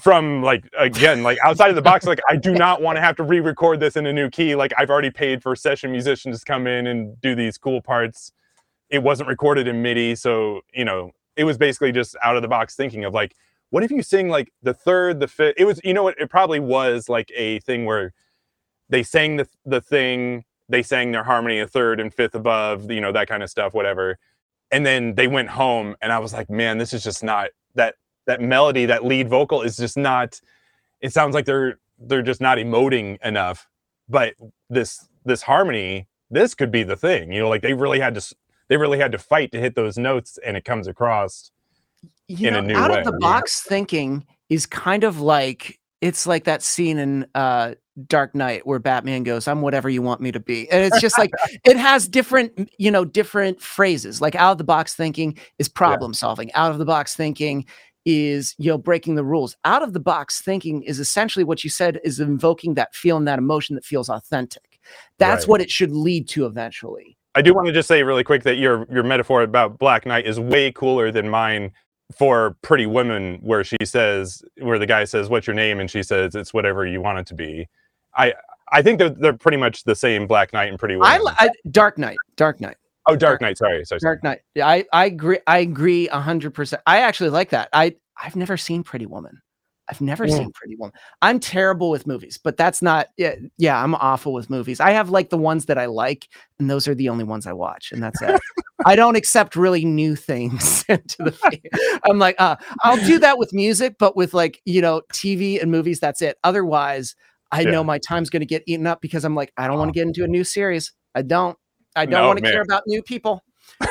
[0.01, 3.15] from like again like outside of the box like i do not want to have
[3.15, 6.45] to re-record this in a new key like i've already paid for session musicians to
[6.45, 8.33] come in and do these cool parts
[8.91, 12.49] it wasn't recorded in midi so you know it was basically just out of the
[12.49, 13.35] box thinking of like
[13.71, 16.31] what if you sing like the third the fifth it was you know what it
[16.31, 18.13] probably was like a thing where
[18.89, 23.01] they sang the the thing they sang their harmony a third and fifth above you
[23.01, 24.19] know that kind of stuff whatever.
[24.73, 27.95] And then they went home and i was like man this is just not that
[28.27, 30.41] that melody that lead vocal is just not
[31.01, 33.69] it sounds like they're they're just not emoting enough
[34.09, 34.35] but
[34.69, 38.35] this this harmony this could be the thing you know like they really had to
[38.69, 41.51] they really had to fight to hit those notes and it comes across
[42.29, 43.19] you in know, a new out way, of the yeah.
[43.19, 47.75] box thinking is kind of like it's like that scene in uh
[48.09, 50.71] Dark Knight where Batman goes, I'm whatever you want me to be.
[50.71, 51.31] And it's just like
[51.65, 54.21] it has different, you know, different phrases.
[54.21, 56.53] Like out of the box thinking is problem solving.
[56.53, 57.65] Out of the box thinking
[58.05, 59.57] is, you know, breaking the rules.
[59.65, 63.39] Out of the box thinking is essentially what you said is invoking that feeling, that
[63.39, 64.79] emotion that feels authentic.
[65.19, 65.49] That's Right.
[65.49, 67.16] what it should lead to eventually.
[67.37, 70.27] I do want to just say really quick that your your metaphor about Black Knight
[70.27, 71.71] is way cooler than mine
[72.17, 76.03] for Pretty Women, where she says, where the guy says, "What's your name?" and she
[76.03, 77.69] says, "It's whatever you want it to be."
[78.17, 78.33] I
[78.73, 81.23] I think they're they're pretty much the same Black Knight and Pretty Women.
[81.27, 82.79] I, I Dark Knight, Dark Knight.
[83.07, 83.59] oh, Dark Knight.
[83.59, 84.01] Sorry, sorry.
[84.01, 84.15] sorry.
[84.15, 84.41] Dark Knight.
[84.55, 85.41] Yeah, I I agree.
[85.47, 86.81] I agree a hundred percent.
[86.87, 87.69] I actually like that.
[87.75, 89.43] I I've never seen Pretty Woman.
[89.89, 90.39] I've never Yeah.
[90.39, 90.93] seen Pretty Woman.
[91.23, 93.09] I'm terrible with movies, but that's not.
[93.17, 94.81] Yeah, yeah, I'm awful with movies.
[94.81, 96.29] I have like the ones that I like,
[96.59, 98.41] and those are the only ones I watch, and that's it.
[98.85, 101.61] I don't accept really new things into the.
[102.05, 105.71] I'm like, uh, I'll do that with music, but with like you know TV and
[105.71, 106.37] movies, that's it.
[106.45, 107.15] Otherwise,
[107.53, 107.71] I Yeah.
[107.73, 109.93] know my time's going to get eaten up because I'm like, I don't want to
[109.93, 110.93] get into a new series.
[111.15, 111.57] I don't.
[111.95, 113.43] I don't No, want to care about new people.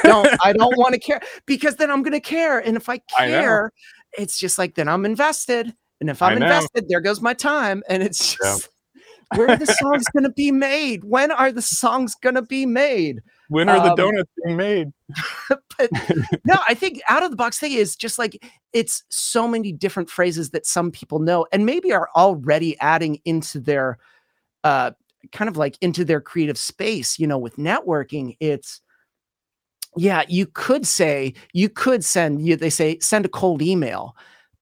[0.03, 2.59] don't I don't want to care because then I'm going to care.
[2.59, 3.71] And if I I care,
[4.17, 5.73] it's just like then I'm invested.
[6.01, 7.83] And if I'm invested, there goes my time.
[7.89, 8.57] And it's Yeah.
[9.35, 11.03] where are the songs going to be made?
[11.03, 13.21] When are the songs going to be made?
[13.49, 14.91] When are the Um, donuts being made?
[15.49, 15.91] but
[16.45, 18.41] no, I think out of the box thing is just like
[18.73, 23.59] it's so many different phrases that some people know and maybe are already adding into
[23.59, 23.97] their
[24.63, 24.91] uh
[25.31, 28.35] kind of like into their creative space, you know, with networking.
[28.39, 28.81] It's
[29.97, 34.15] yeah, you could say you could send you they say send a cold email,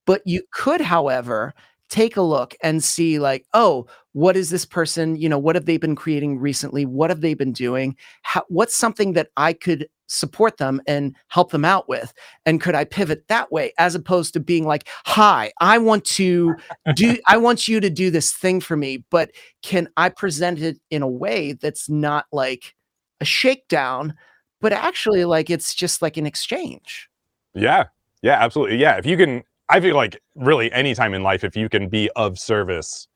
[0.06, 1.54] but you could, however,
[1.90, 5.66] take a look and see like, oh, what is this person, you know, what have
[5.66, 6.86] they been creating recently?
[6.86, 7.96] What have they been doing?
[8.22, 12.12] How, what's something that I could support them and help them out with?
[12.46, 16.54] And could I pivot that way as opposed to being like, hi, I want to
[16.94, 19.30] do, I want you to do this thing for me, but
[19.62, 22.74] can I present it in a way that's not like
[23.20, 24.14] a shakedown,
[24.60, 27.08] but actually like it's just like an exchange?
[27.54, 27.84] Yeah,
[28.22, 28.78] yeah, absolutely.
[28.78, 29.42] Yeah, if you can,
[29.74, 33.08] I feel like really anytime in life, if you can be of service,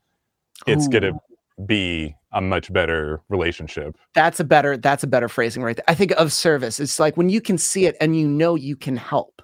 [0.67, 1.13] it's gonna
[1.67, 3.97] be a much better relationship.
[4.15, 5.85] That's a better, that's a better phrasing right there.
[5.87, 6.81] I think of service.
[6.81, 9.41] It's like when you can see it and you know you can help.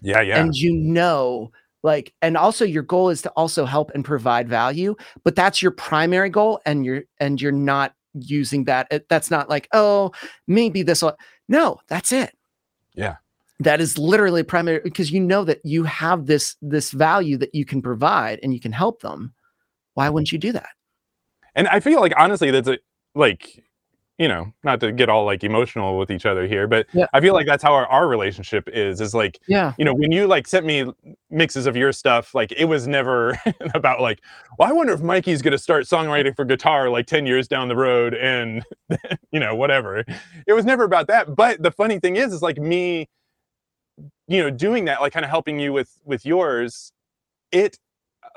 [0.00, 1.50] Yeah, yeah, and you know
[1.82, 4.94] like and also your goal is to also help and provide value
[5.24, 9.48] but that's your primary goal and you're and you're not using that it- that's not
[9.48, 10.10] like oh
[10.46, 11.16] maybe this will
[11.48, 12.34] no that's it
[12.94, 13.16] Yeah.
[13.60, 17.64] That is literally primary because you know that you have this this value that you
[17.64, 19.32] can provide and you can help them
[19.94, 20.14] why mm-hmm.
[20.14, 20.68] wouldn't you do that
[21.56, 22.78] and I feel like honestly, that's a
[23.14, 23.64] like,
[24.18, 27.06] you know, not to get all like emotional with each other here, but Yeah.
[27.14, 29.00] I feel like that's how our, our relationship is.
[29.00, 30.92] Is like, yeah you know, when you like sent me
[31.30, 33.40] mixes of your stuff, like it was never
[33.74, 34.20] about like,
[34.58, 37.76] well, I wonder if Mikey's gonna start songwriting for guitar like 10 years down the
[37.76, 38.62] road and
[39.32, 40.04] you know, whatever.
[40.46, 41.34] It was never about that.
[41.34, 43.08] But the funny thing is, is like me,
[44.28, 46.92] you know, doing that, like kind of helping you with with yours,
[47.52, 47.78] it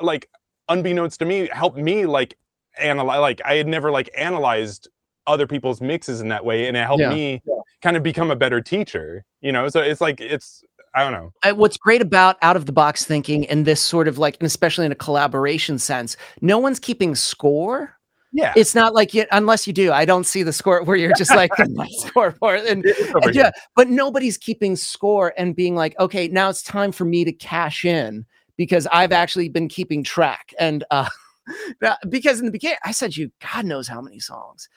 [0.01, 0.29] like
[0.69, 2.37] unbeknownst to me, helped me like
[2.79, 4.87] analyze like I had never like analyzed
[5.27, 7.09] other people's mixes in that way and it helped Yeah.
[7.13, 7.41] me
[7.81, 9.69] kind of become a better teacher you know?
[9.69, 10.63] So it's like it's
[10.95, 11.31] i don't know.
[11.43, 14.47] I- what's great about out of the box thinking and this sort of like and
[14.47, 17.95] especially in a collaboration sense no one's keeping score
[18.31, 18.53] yeah.
[18.55, 21.35] It's not like you, unless you do i don't see the score where you're just
[21.35, 21.51] like
[21.89, 26.91] scoreboard and and yeah but nobody's keeping score and being like okay now it's time
[26.91, 28.25] for me to cash in
[28.57, 31.09] because i've actually been keeping track and uh
[32.09, 34.69] because in the beginning i said you god knows how many songs.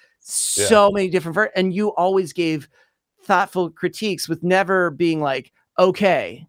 [0.56, 0.66] Yeah.
[0.66, 2.68] so many different ver- and you always gave
[3.24, 6.46] thoughtful critiques with never being like okay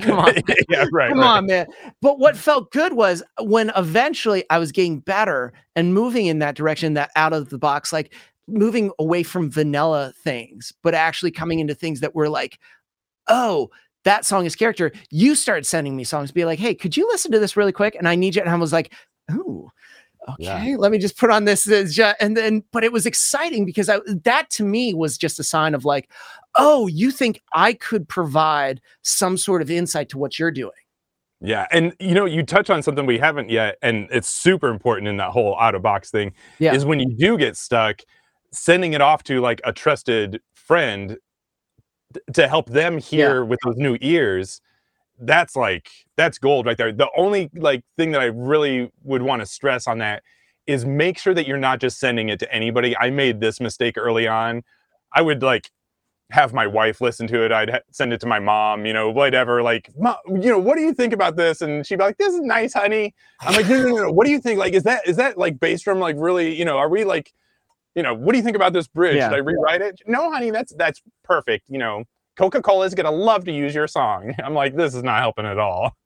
[0.00, 0.34] come on
[0.68, 1.26] yeah right Come right.
[1.26, 1.66] on, man.
[2.02, 6.56] But what felt good was when eventually I was getting better and moving in that
[6.56, 8.12] direction, that out of the box, like
[8.48, 12.58] moving away from vanilla things, but actually coming into things that were like,
[13.28, 13.70] oh,
[14.04, 14.92] that song is character.
[15.10, 17.94] You started sending me songs, be like, hey, could you listen to this really quick?
[17.96, 18.42] And I need you.
[18.42, 18.92] And I was like,
[19.32, 19.70] ooh.
[20.38, 20.56] Yeah.
[20.56, 24.00] Okay, let me just put on this, and then, but it was exciting because I,
[24.24, 26.10] that to me was just a sign of like,
[26.58, 30.72] oh, you think I could provide some sort of insight to what you're doing.
[31.42, 35.06] yeah and you know you touch on something we haven't yet and it's super important
[35.06, 36.72] in that whole out of box thing Yeah.
[36.74, 38.00] is when you do get stuck
[38.52, 41.18] sending it off to like a trusted friend
[42.14, 44.62] th- to help them hear with those new ears
[45.20, 49.40] that's like that's gold right there the only like thing that i really would want
[49.40, 50.22] to stress on that
[50.66, 53.96] is make sure that you're not just sending it to anybody i made this mistake
[53.98, 54.62] early on
[55.12, 55.70] i would like
[56.30, 59.10] have my wife listen to it i'd ha- send it to my mom you know
[59.10, 62.18] whatever like "Mom, you know what do you think about this and she'd be like
[62.18, 64.12] this is nice honey i'm like no no no, no.
[64.12, 66.64] what do you think like is that is that like bass drum like really you
[66.64, 67.32] know are we like
[67.94, 69.28] you know what do you think about this bridge Yeah.
[69.28, 72.04] should i rewrite it no honey that's that's perfect you know
[72.36, 74.34] Coca-Cola is gonna love to use your song.
[74.44, 75.96] I'm like, this is not helping at all.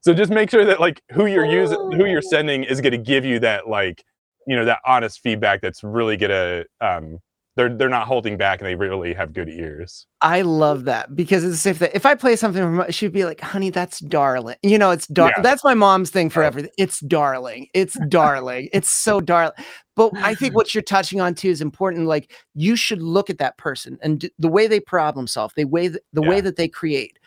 [0.00, 3.24] So just make sure that like who you're using, who you're sending is gonna give
[3.24, 4.02] you that like,
[4.46, 7.18] you know, that honest feedback that's really gonna um
[7.56, 10.06] they're they're not holding back and they really have good ears.
[10.22, 13.40] I love that because it's if that if I play something from she'd be like,
[13.40, 14.56] honey, that's darling.
[14.62, 15.42] You know, it's dar Yeah.
[15.42, 16.70] that's my mom's thing for everything.
[16.78, 17.68] It's darling.
[17.74, 18.68] It's darling.
[18.72, 19.52] It's so darling.
[19.96, 22.06] But I think what you're touching on too is important.
[22.06, 25.64] Like you should look at that person and d- the way they problem solve, the
[25.64, 27.18] way th- the way that they create.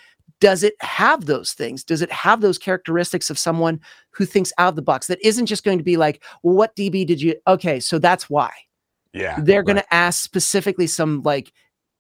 [0.41, 1.83] Does it have those things?
[1.83, 3.79] Does it have those characteristics of someone
[4.11, 6.75] who thinks out of the box that isn't just going to be like, well, what
[6.75, 7.35] DB did you?
[7.47, 8.51] Okay, so that's why
[9.15, 9.39] Yeah.
[9.41, 11.51] they're going to ask specifically some like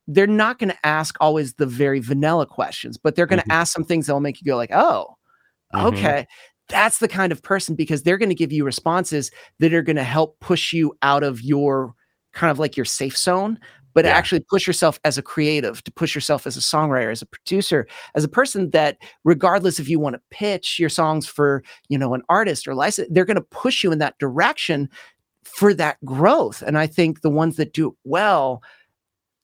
[0.07, 3.53] they're not going to ask always the very vanilla questions but they're going to Mhm.
[3.55, 5.15] ask some things that'll make you go like oh
[5.73, 5.85] Mhm.
[5.93, 6.27] okay
[6.69, 9.95] that's the kind of person because they're going to give you responses that are going
[9.95, 11.93] to help push you out of your
[12.33, 13.57] kind of like your safe zone
[13.93, 14.11] but Yeah.
[14.11, 17.87] actually push yourself as a creative to push yourself as a songwriter as a producer
[18.13, 22.13] as a person that regardless if you want to pitch your songs for you know
[22.13, 24.89] an artist or license they're going to push you in that direction
[25.45, 28.61] for that growth and i think the ones that do it well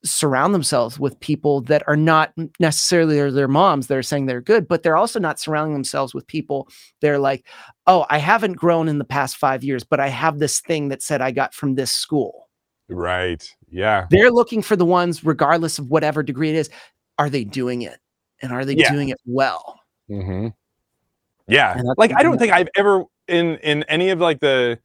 [0.04, 4.40] surround themselves with people that are not necessarily their, their moms that are saying they're
[4.40, 6.68] good but they're also not surrounding themselves with people
[7.00, 7.46] they're like
[7.86, 11.02] oh i haven't grown in the past five years but i have this thing that
[11.02, 12.48] said i got from this school
[12.88, 13.48] Right.
[13.70, 14.06] Yeah.
[14.10, 16.68] they're looking for the ones regardless of whatever degree it is
[17.18, 17.98] are they doing it
[18.42, 18.90] and are they Yeah.
[18.92, 20.48] doing it well hmm
[21.46, 21.80] Yeah.
[21.96, 24.78] Like I don't think I've ever in in any of like the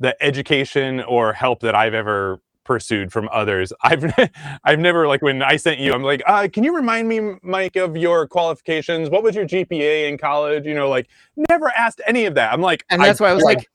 [0.00, 3.72] the education or help that I've ever pursued from others.
[3.82, 4.12] I've
[4.64, 7.76] I've never like when I sent you, I'm like, uh, can you remind me, Mike,
[7.76, 9.10] of your qualifications?
[9.10, 10.66] What was your GPA in college?
[10.66, 11.08] You know, like
[11.48, 12.52] never asked any of that.
[12.52, 13.68] I'm like, and that's why i was like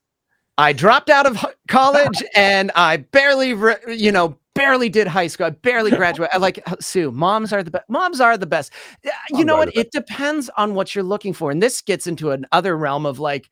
[0.57, 5.47] i dropped out of college and i barely re- you know barely did high school
[5.47, 8.71] i barely graduated I like sue moms are the best moms are the best
[9.03, 12.31] you Moms know what it depends on what you're looking for and this gets into
[12.31, 13.49] another realm of like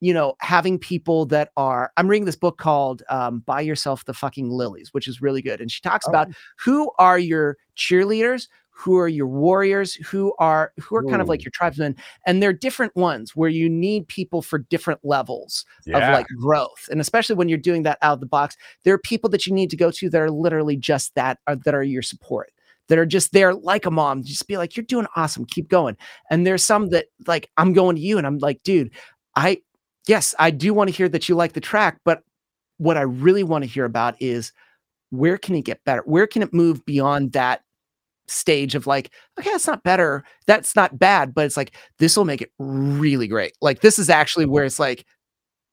[0.00, 4.14] you know having people that are i'm reading this book called um, buy yourself the
[4.14, 6.10] fucking lilies which is really good and she talks Oh.
[6.10, 6.28] about
[6.58, 11.44] who are your cheerleaders who are your warriors who are who are kind of like
[11.44, 11.96] your tribesmen
[12.26, 16.88] and they're different ones where you need people for different levels yeah, of like growth
[16.90, 19.52] and especially when you're doing that out of the box there are people that you
[19.52, 22.52] need to go to that are literally just that are, that are your support
[22.86, 25.96] that are just there like a mom just be like you're doing awesome keep going
[26.30, 28.92] and there's some that like i'm going to you and i'm like dude
[29.34, 29.60] i
[30.08, 32.22] yes i do want to hear that you like the track but
[32.78, 34.52] what i really want to hear about is
[35.10, 37.62] where can it get better where can it move beyond that
[38.26, 42.26] stage of like okay that's not better that's not bad but it's like this will
[42.26, 45.06] make it really great like this is actually where it's like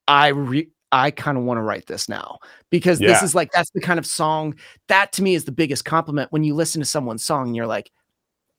[0.07, 2.37] i re- i kind of want to write this now
[2.69, 4.55] because this is like that's the kind of song
[4.87, 7.67] that to me is the biggest compliment when you listen to someone's song and you're
[7.67, 7.91] like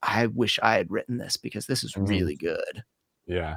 [0.03, 2.09] i wish i had written this because this is Mhm.
[2.09, 2.83] really good
[3.27, 3.57] Yeah.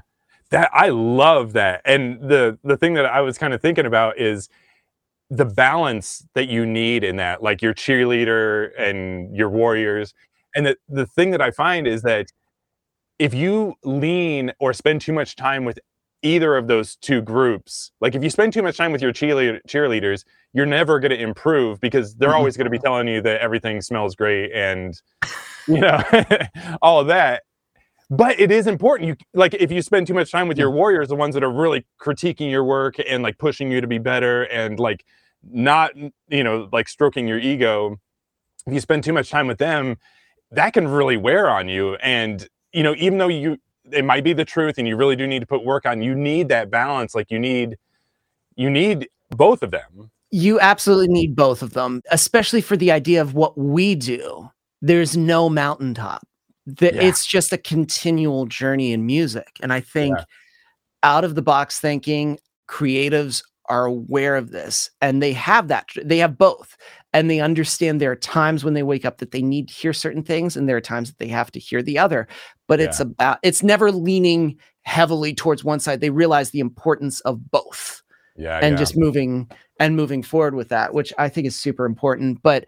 [0.51, 1.81] That I love that.
[1.85, 4.49] And the the thing that I was kind of thinking about is
[5.29, 10.13] the balance that you need in that, like your cheerleader and your warriors.
[10.55, 12.27] And the, the thing that I find is that
[13.19, 15.79] if you lean or spend too much time with
[16.23, 19.59] either of those two groups, like if you spend too much time with your cheerleader,
[19.67, 20.23] cheerleaders,
[20.53, 22.35] you're never going to improve because they're Mhm.
[22.35, 25.01] always going to be telling you that everything smells great and
[25.67, 26.01] you know
[26.81, 27.43] all of that
[28.09, 29.07] but it is important.
[29.07, 31.51] You like if you spend too much time with your warriors the ones that are
[31.51, 35.05] really critiquing your work and like pushing you to be better and like
[35.51, 35.91] not
[36.27, 37.97] you know like stroking your ego
[38.67, 39.97] if you spend too much time with them
[40.51, 41.95] that can really wear on you.
[41.95, 43.57] And you know even though you
[43.91, 46.15] it might be the truth and you really do need to put work on you
[46.15, 47.13] need that balance.
[47.13, 47.77] Like you need
[48.55, 50.11] you need both of them.
[50.31, 54.49] You absolutely need both of them, especially for the idea of what we do.
[54.81, 56.27] There's no mountaintop.
[56.65, 57.01] The- Yeah.
[57.01, 59.57] It's just a continual journey in music.
[59.61, 60.23] And I think Yeah.
[61.03, 65.87] out of the box thinking, creatives are aware of this and they have that.
[66.03, 66.75] They have both.
[67.13, 69.93] And they understand there are times when they wake up that they need to hear
[69.93, 72.27] certain things, and there are times that they have to hear the other.
[72.67, 76.01] But it's about, it's never leaning heavily towards one side.
[76.01, 78.03] They realize the importance of both
[78.39, 78.79] yeah and yeah.
[78.79, 79.47] just moving
[79.79, 82.65] and moving forward with that which i think is super important but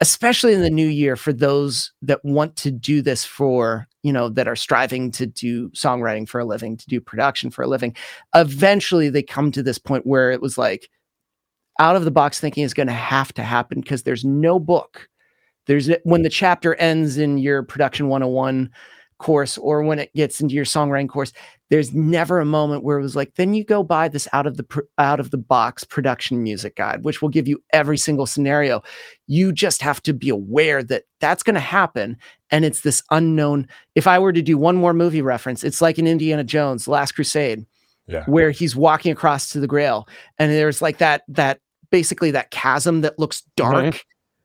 [0.00, 4.28] especially in the new year for those that want to do this for you know
[4.28, 7.94] that are striving to do songwriting for a living to do production for a living
[8.34, 10.88] eventually they come to this point where it was like
[11.80, 15.08] out of the box thinking is going to have to happen because there's no book.
[15.66, 18.70] There's when the chapter ends in your production 101
[19.20, 21.32] course or when it gets into your songwriting course
[21.68, 24.56] there's never a moment where it was like then you go buy this out of
[24.56, 28.26] the pr- out of the box production music guide which will give you every single
[28.26, 28.82] scenario
[29.26, 32.16] you just have to be aware that that's going to happen
[32.50, 35.98] and it's this unknown if i were to do one more movie reference it's like
[35.98, 37.64] in indiana jones last crusade
[38.06, 38.24] Yeah.
[38.24, 40.08] where he's walking across to the grail
[40.38, 41.60] and there's like that that
[41.90, 43.96] basically that chasm that looks dark mm-hmm.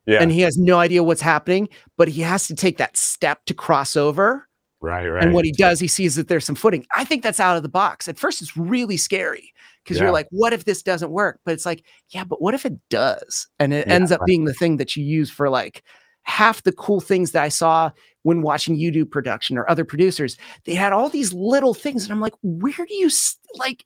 [0.08, 0.22] Yeah.
[0.22, 3.54] and he has no idea what's happening but he has to take that step to
[3.56, 4.48] cross over
[4.86, 5.08] right.
[5.08, 5.24] Right.
[5.24, 6.86] and what he does, he sees that there's some footing.
[6.96, 8.08] I think that's out of the box.
[8.08, 9.52] At first, it's really scary
[9.84, 10.04] because Yeah.
[10.04, 11.40] you're like, what if this doesn't work?
[11.46, 13.48] But it's like, yeah, but what if it does?
[13.60, 13.94] And it Yeah.
[13.94, 15.84] ends up being the thing that you use for like
[16.24, 17.92] half the cool things that I saw
[18.24, 20.38] when watching you do production or other producers.
[20.66, 22.04] They had all these little things.
[22.04, 23.10] And I'm like, where do you
[23.56, 23.86] like,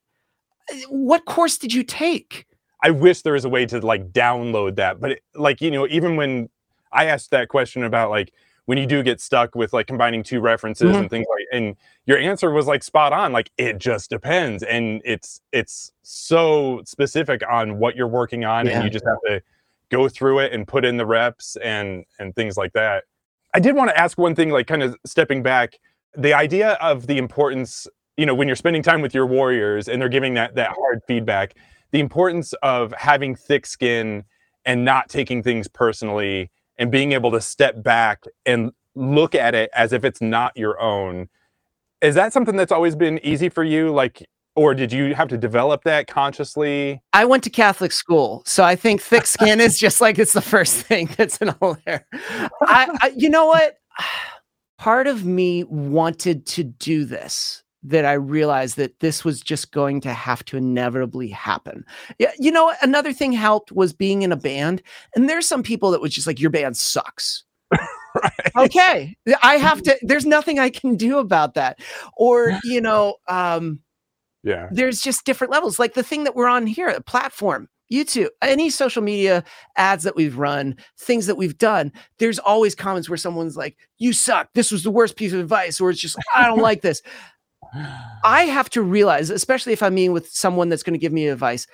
[0.71, 2.45] uh, what course did you take?
[2.81, 5.85] I wish there was a way to like download that, but it, like you know,
[5.87, 6.47] even when
[6.93, 8.31] I asked that question about like
[8.69, 10.99] when you do get stuck with like combining two references Mhm.
[10.99, 13.31] and things like, and your answer was like spot on.
[13.33, 18.73] Like it just depends, and it's it's so specific on what you're working on, Yeah.
[18.75, 19.41] and you just have to
[19.89, 23.05] go through it and put in the reps and and things like that.
[23.55, 25.79] I did want to ask one thing, like kind of stepping back,
[26.15, 29.99] the idea of the importance, you know, when you're spending time with your warriors and
[29.99, 31.55] they're giving that that hard feedback,
[31.89, 34.25] the importance of having thick skin
[34.63, 39.69] and not taking things personally and being able to step back and look at it
[39.75, 41.29] as if it's not your own.
[42.01, 43.91] Is that something that's always been easy for you?
[43.91, 44.25] Like,
[44.55, 47.01] or did you have to develop that consciously?
[47.13, 50.41] I went to Catholic school, so I think thick skin is just like it's the
[50.41, 52.07] first thing that's in all there.
[52.61, 53.77] I, I, you know what?
[54.77, 57.63] Part of me wanted to do this.
[57.81, 61.85] That I realized that this was just going to have to inevitably happen.
[62.17, 64.81] Yeah, you know, another thing helped was being in a band,
[65.15, 67.43] and there's some people that was just like, "Your band sucks."
[68.15, 68.51] Right.
[68.57, 71.79] okay i have to there's nothing i can do about that
[72.17, 73.79] or you know um
[74.43, 74.67] Yeah.
[74.71, 78.71] there's just different levels like the thing that we're on here a platform youtube any
[78.71, 79.43] social media
[79.77, 84.11] ads that we've run things that we've done there's always comments where someone's like you
[84.11, 87.03] suck this was the worst piece of advice or it's just i don't like this
[88.23, 91.27] i have to realize especially if i'm meeting with someone that's going to give me
[91.27, 91.67] advice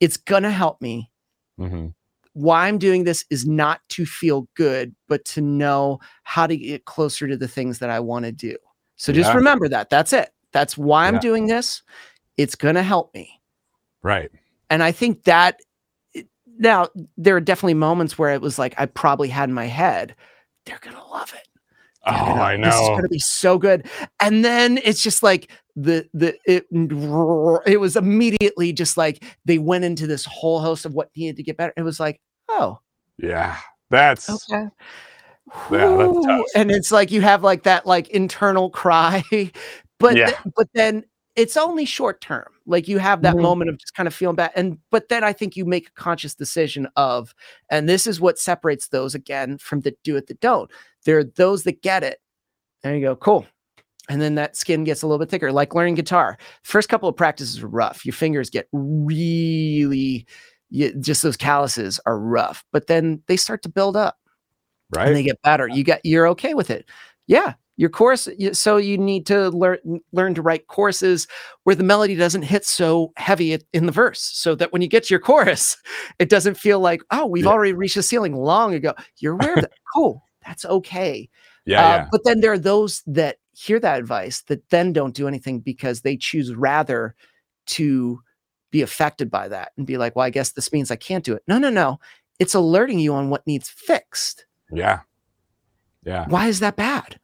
[0.00, 1.10] it's going to help me
[1.58, 1.88] hmm
[2.34, 6.84] why I'm doing this is not to feel good, but to know how to get
[6.84, 8.56] closer to the things that I want to do.
[8.96, 9.36] So just Yeah.
[9.38, 9.90] remember that.
[9.90, 10.30] That's it.
[10.52, 11.20] That's why I'm Yeah.
[11.20, 11.82] doing this.
[12.36, 13.40] It's going to help me.
[14.02, 14.30] Right.
[14.70, 15.60] And I think that
[16.58, 20.14] now there are definitely moments where it was like I probably had in my head,
[20.66, 21.48] they're going to love it.
[22.06, 23.86] Oh, They're gonna- This is going to be so good.
[24.20, 26.66] And then it's just like the the it
[27.66, 31.42] it was immediately just like they went into this whole host of what needed to
[31.42, 31.72] get better.
[31.76, 32.78] It was like, oh,
[33.18, 33.56] Yeah.
[33.90, 34.68] That's okay.
[35.72, 36.46] Yeah, that's tough.
[36.54, 39.22] And it's like you have like that like internal cry,
[39.98, 40.26] but Yeah.
[40.26, 41.04] th- but then
[41.40, 42.46] it's only short term.
[42.66, 43.42] Like you have that Mhm.
[43.42, 45.92] moment of just kind of feeling bad, and but then I think you make a
[45.92, 47.34] conscious decision of,
[47.70, 50.70] and this is what separates those again from the do it that don't.
[51.04, 52.20] There are those that get it.
[52.82, 53.46] There you go, cool.
[54.08, 56.36] And then that skin gets a little bit thicker, like learning guitar.
[56.62, 58.04] First couple of practices are rough.
[58.04, 60.26] Your fingers get really,
[60.70, 64.18] you, just those calluses are rough, but then they start to build up
[64.94, 65.06] Right.
[65.08, 65.68] and they get better.
[65.68, 66.88] You got you're okay with it.
[67.26, 68.28] Yeah, your course.
[68.52, 69.78] So you need to learn
[70.12, 71.26] learn to write courses
[71.64, 75.04] where the melody doesn't hit so heavy in the verse, so that when you get
[75.04, 75.78] to your chorus,
[76.18, 77.50] it doesn't feel like oh we've Yeah.
[77.50, 78.92] already reached the ceiling long ago.
[79.16, 79.72] You're aware of that.
[79.94, 80.22] cool.
[80.46, 81.28] That's okay.
[81.64, 81.80] Yeah.
[81.80, 82.06] Uh, yeah.
[82.12, 86.02] But then there are those that hear that advice that then don't do anything because
[86.02, 87.14] they choose rather
[87.66, 88.20] to
[88.70, 91.32] be affected by that and be like, well, I guess this means I can't do
[91.34, 91.42] it.
[91.48, 91.98] No, no, no.
[92.38, 95.00] It's alerting you on what needs fixed Yeah.
[96.04, 96.26] Yeah.
[96.28, 97.18] why is that bad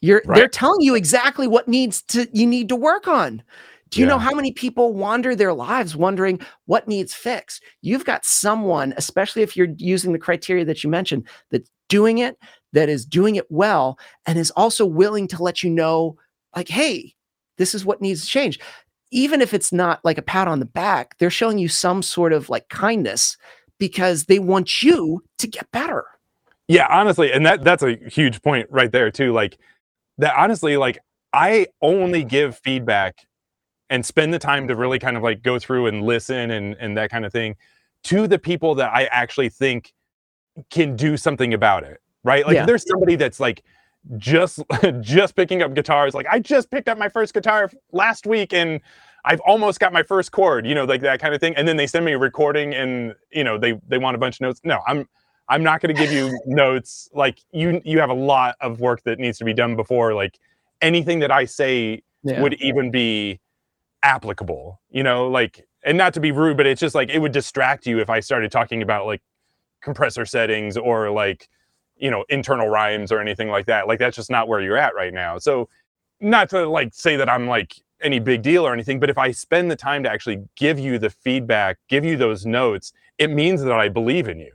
[0.00, 0.36] you're Right.
[0.36, 3.42] they're telling you exactly what needs to you need to work on
[3.90, 8.24] do you know how many people wander their lives wondering what needs fixed you've got
[8.24, 12.36] someone especially if you're using the criteria that you mentioned that's doing it
[12.72, 16.16] that is doing it well and is also willing to let you know
[16.54, 17.14] like hey
[17.56, 18.58] this is what needs to change
[19.10, 22.32] even if it's not like a pat on the back they're showing you some sort
[22.32, 23.36] of like kindness
[23.78, 26.04] because they want you to get better
[26.68, 29.32] Yeah, honestly, and that that's a huge point right there too.
[29.32, 29.58] Like
[30.18, 30.98] that honestly, like
[31.32, 33.26] I only give feedback
[33.90, 36.96] and spend the time to really kind of like go through and listen and and
[36.96, 37.56] that kind of thing
[38.04, 39.92] to the people that I actually think
[40.70, 42.44] can do something about it, right?
[42.46, 42.60] Like Yeah.
[42.62, 43.62] if there's somebody that's like
[44.16, 44.60] just
[45.00, 48.80] just picking up guitars, like I just picked up my first guitar last week and
[49.24, 51.54] I've almost got my first chord, you know, like that kind of thing.
[51.56, 54.36] And then they send me a recording and you know they they want a bunch
[54.36, 54.60] of notes.
[54.64, 55.08] No, I'm
[55.48, 57.08] I'm not going to give you notes.
[57.12, 60.38] Like you you have a lot of work that needs to be done before like
[60.80, 62.42] anything that I say Yeah.
[62.42, 63.40] would even be
[64.02, 67.32] applicable, you know, like and not to be rude, but it's just like it would
[67.32, 69.22] distract you if I started talking about like
[69.80, 71.48] compressor settings or like
[71.96, 73.86] you know internal rhymes or anything like that.
[73.88, 75.38] Like that's just not where you're at right now.
[75.38, 75.68] So
[76.20, 79.32] not to like say that I'm like any big deal or anything, but if I
[79.32, 83.62] spend the time to actually give you the feedback, give you those notes, it means
[83.62, 84.52] that I believe in you.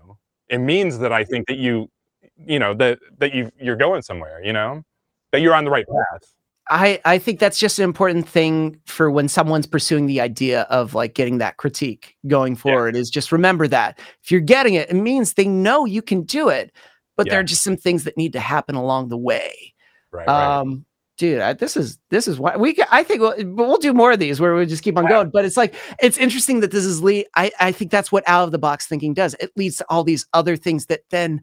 [0.53, 1.89] It means that I think that you,
[2.37, 4.83] you know, that that you you're going somewhere, you know,
[5.31, 6.21] that you're on the right path.
[6.69, 10.93] I, I think that's just an important thing for when someone's pursuing the idea of
[10.93, 14.95] like getting that critique going forward is just remember that if you're getting it, it
[14.95, 16.71] means they know you can do it,
[17.17, 19.73] but there are just some things that need to happen along the way.
[20.11, 20.25] Right.
[20.27, 20.59] right.
[20.59, 20.85] Um,
[21.17, 22.75] Dude, I, this is this is why we.
[22.91, 25.09] I think we'll, we'll do more of these where we just keep on Yeah.
[25.09, 25.29] going.
[25.29, 27.25] But it's like it's interesting that this is Lee.
[27.35, 29.35] I I think that's what out of the box thinking does.
[29.39, 31.41] It leads to all these other things that then,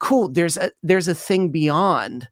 [0.00, 0.28] cool.
[0.28, 2.28] There's a there's a thing beyond.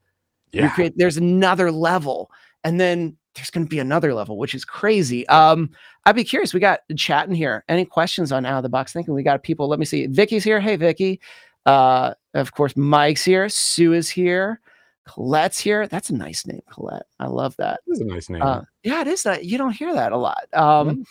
[0.53, 0.75] You yeah.
[0.75, 2.31] create there's another level,
[2.65, 5.27] and then there's going to be another level, which is crazy.
[5.29, 5.71] Um,
[6.05, 6.53] I'd be curious.
[6.53, 7.65] We got chat in here.
[7.69, 9.15] Any questions on out of the box thinking?
[9.15, 9.69] We got people.
[9.69, 10.07] Let me see.
[10.07, 10.61] Vicky's here.
[10.61, 11.19] Hey, Vicky.
[11.67, 13.49] Uh, of course, Mike's here.
[13.49, 14.61] Sue is here.
[15.07, 15.87] Colette's here.
[15.87, 17.07] That's a nice name, Colette.
[17.21, 17.81] I love that.
[17.87, 18.43] Is a nice name.
[18.43, 19.45] Uh, yeah, it is that.
[19.45, 20.47] You don't hear that a lot.
[20.53, 21.05] Um,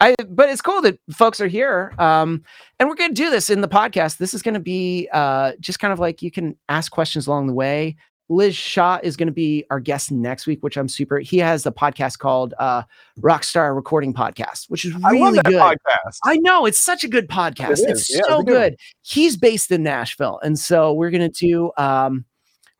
[0.00, 1.92] I, but it's cool that folks are here.
[1.98, 2.42] Um,
[2.78, 4.16] and we're going to do this in the podcast.
[4.16, 7.48] This is going to be uh, just kind of like you can ask questions along
[7.48, 7.96] the way.
[8.30, 11.18] Lij Shaw is going to be our guest next week, which I'm super.
[11.18, 12.84] He has a podcast called uh,
[13.18, 15.54] Rockstar Recording Podcast, which is really good.
[15.56, 16.18] podcast.
[16.24, 17.72] I know it's such a good podcast.
[17.72, 17.80] is.
[17.82, 18.76] It's Yeah, so good good.
[19.02, 22.24] He's based in Nashville, and so we're gonna do um,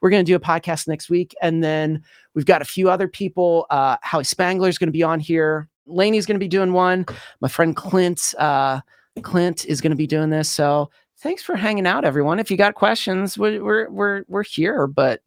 [0.01, 2.03] we're gonna do a podcast next week, and then
[2.35, 3.67] we've got a few other people.
[3.71, 5.69] Uh, Howie Spangler is gonna be on here.
[5.87, 7.07] Laney's gonna be doing one.
[7.41, 8.81] My friend Clint uh,
[9.23, 10.51] Clint is gonna be doing this.
[10.51, 12.39] So thanks for hanging out, everyone.
[12.39, 15.21] If you got questions, we're we're we're, we're here, but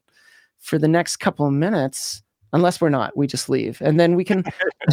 [0.59, 2.21] for the next couple of minutes.
[2.55, 4.43] Unless we're not, we just leave, and then we can.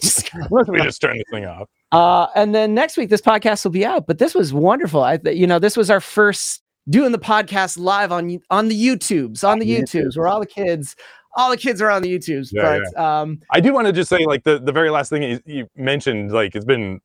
[0.00, 0.30] just-
[0.68, 1.68] we just turn this thing off.
[1.92, 4.06] uh, and then next week, this podcast will be out.
[4.06, 5.02] But this was wonderful.
[5.02, 9.46] I, you know, this was our first doing the podcast live on on the YouTubes,
[9.46, 10.96] on the YouTubes, where all the kids,
[11.36, 12.50] all the kids are on the YouTubes.
[12.52, 15.22] Yeah, but um, I do want to just say, like the the very last thing
[15.22, 17.00] you, you mentioned, like it's been,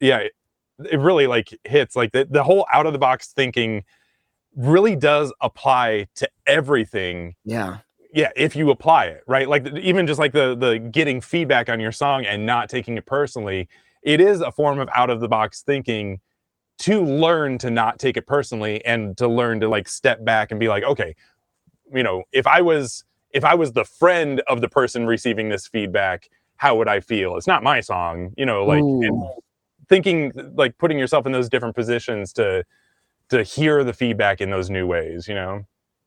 [0.00, 0.32] yeah, it,
[0.90, 3.84] it really like hits like the the whole out of the box thinking
[4.56, 7.34] really does apply to everything.
[7.44, 7.78] yeah,
[8.12, 11.80] Yeah, if you apply it right, like even just like the the getting feedback on
[11.80, 13.68] your song and not taking it personally,
[14.02, 16.20] it is a form of out of the box thinking
[16.82, 20.58] to learn to not take it personally and to learn to like step back and
[20.58, 21.14] be like, okay,
[21.94, 25.68] you know, if I was if I was the friend of the person receiving this
[25.68, 27.36] feedback, how would I feel?
[27.36, 29.22] It's not my song, you know, like and
[29.88, 32.64] thinking like putting yourself in those different positions to
[33.28, 35.64] to hear the feedback in those new ways, you know.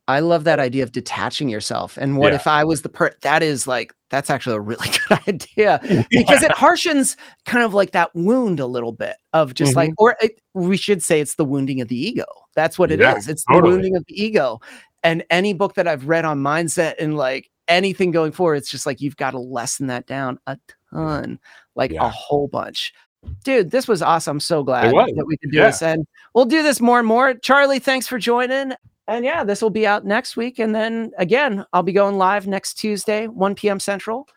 [0.07, 1.97] I love that idea of detaching yourself.
[1.97, 2.35] And what Yeah.
[2.35, 3.11] if I was the per?
[3.21, 5.79] That is like that's actually a really good idea
[6.11, 10.03] because it harshens kind of like that wound a little bit of just like, mm-hmm.
[10.03, 12.25] or it, we should say it's the wounding of the ego.
[12.55, 13.25] That's what it is.
[13.27, 14.59] Yeah, It's the wounding of the ego.
[15.03, 18.85] And any book that I've read on mindset and like anything going forward, it's just
[18.85, 20.57] like you've got to lessen that down a
[20.93, 21.39] ton,
[21.75, 22.93] like a whole bunch.
[23.43, 24.35] Dude, this was awesome.
[24.37, 25.65] I'm so glad that we could do Yeah.
[25.67, 25.81] this.
[25.81, 27.33] And we'll do this more and more.
[27.33, 28.73] Charlie, thanks for joining.
[29.07, 30.57] And yeah, this will be out next week.
[30.59, 33.79] And then again, I'll be going live next Tuesday, 1 p.m.
[33.79, 34.27] Central.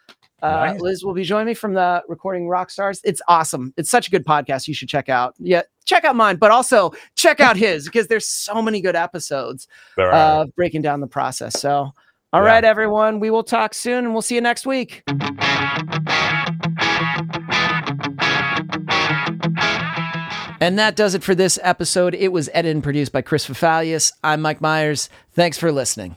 [0.42, 0.80] Uh, Nice.
[0.80, 3.00] Lij will be joining me from the Recording Rock Stars.
[3.02, 3.72] It's awesome.
[3.76, 4.68] It's such a good podcast.
[4.68, 5.34] You should check out.
[5.38, 9.66] Yeah, check out mine, but also check out his because there's so many good episodes
[9.96, 11.58] There of breaking down the process.
[11.60, 11.70] So,
[12.32, 12.48] all Yeah.
[12.48, 15.02] right, everyone, we will talk soon and we'll see you next week.
[20.60, 22.14] And that does it for this episode.
[22.14, 24.12] It was edited and produced by Chris Fafalius.
[24.24, 25.08] I'm Mike Myers.
[25.32, 26.16] Thanks for listening.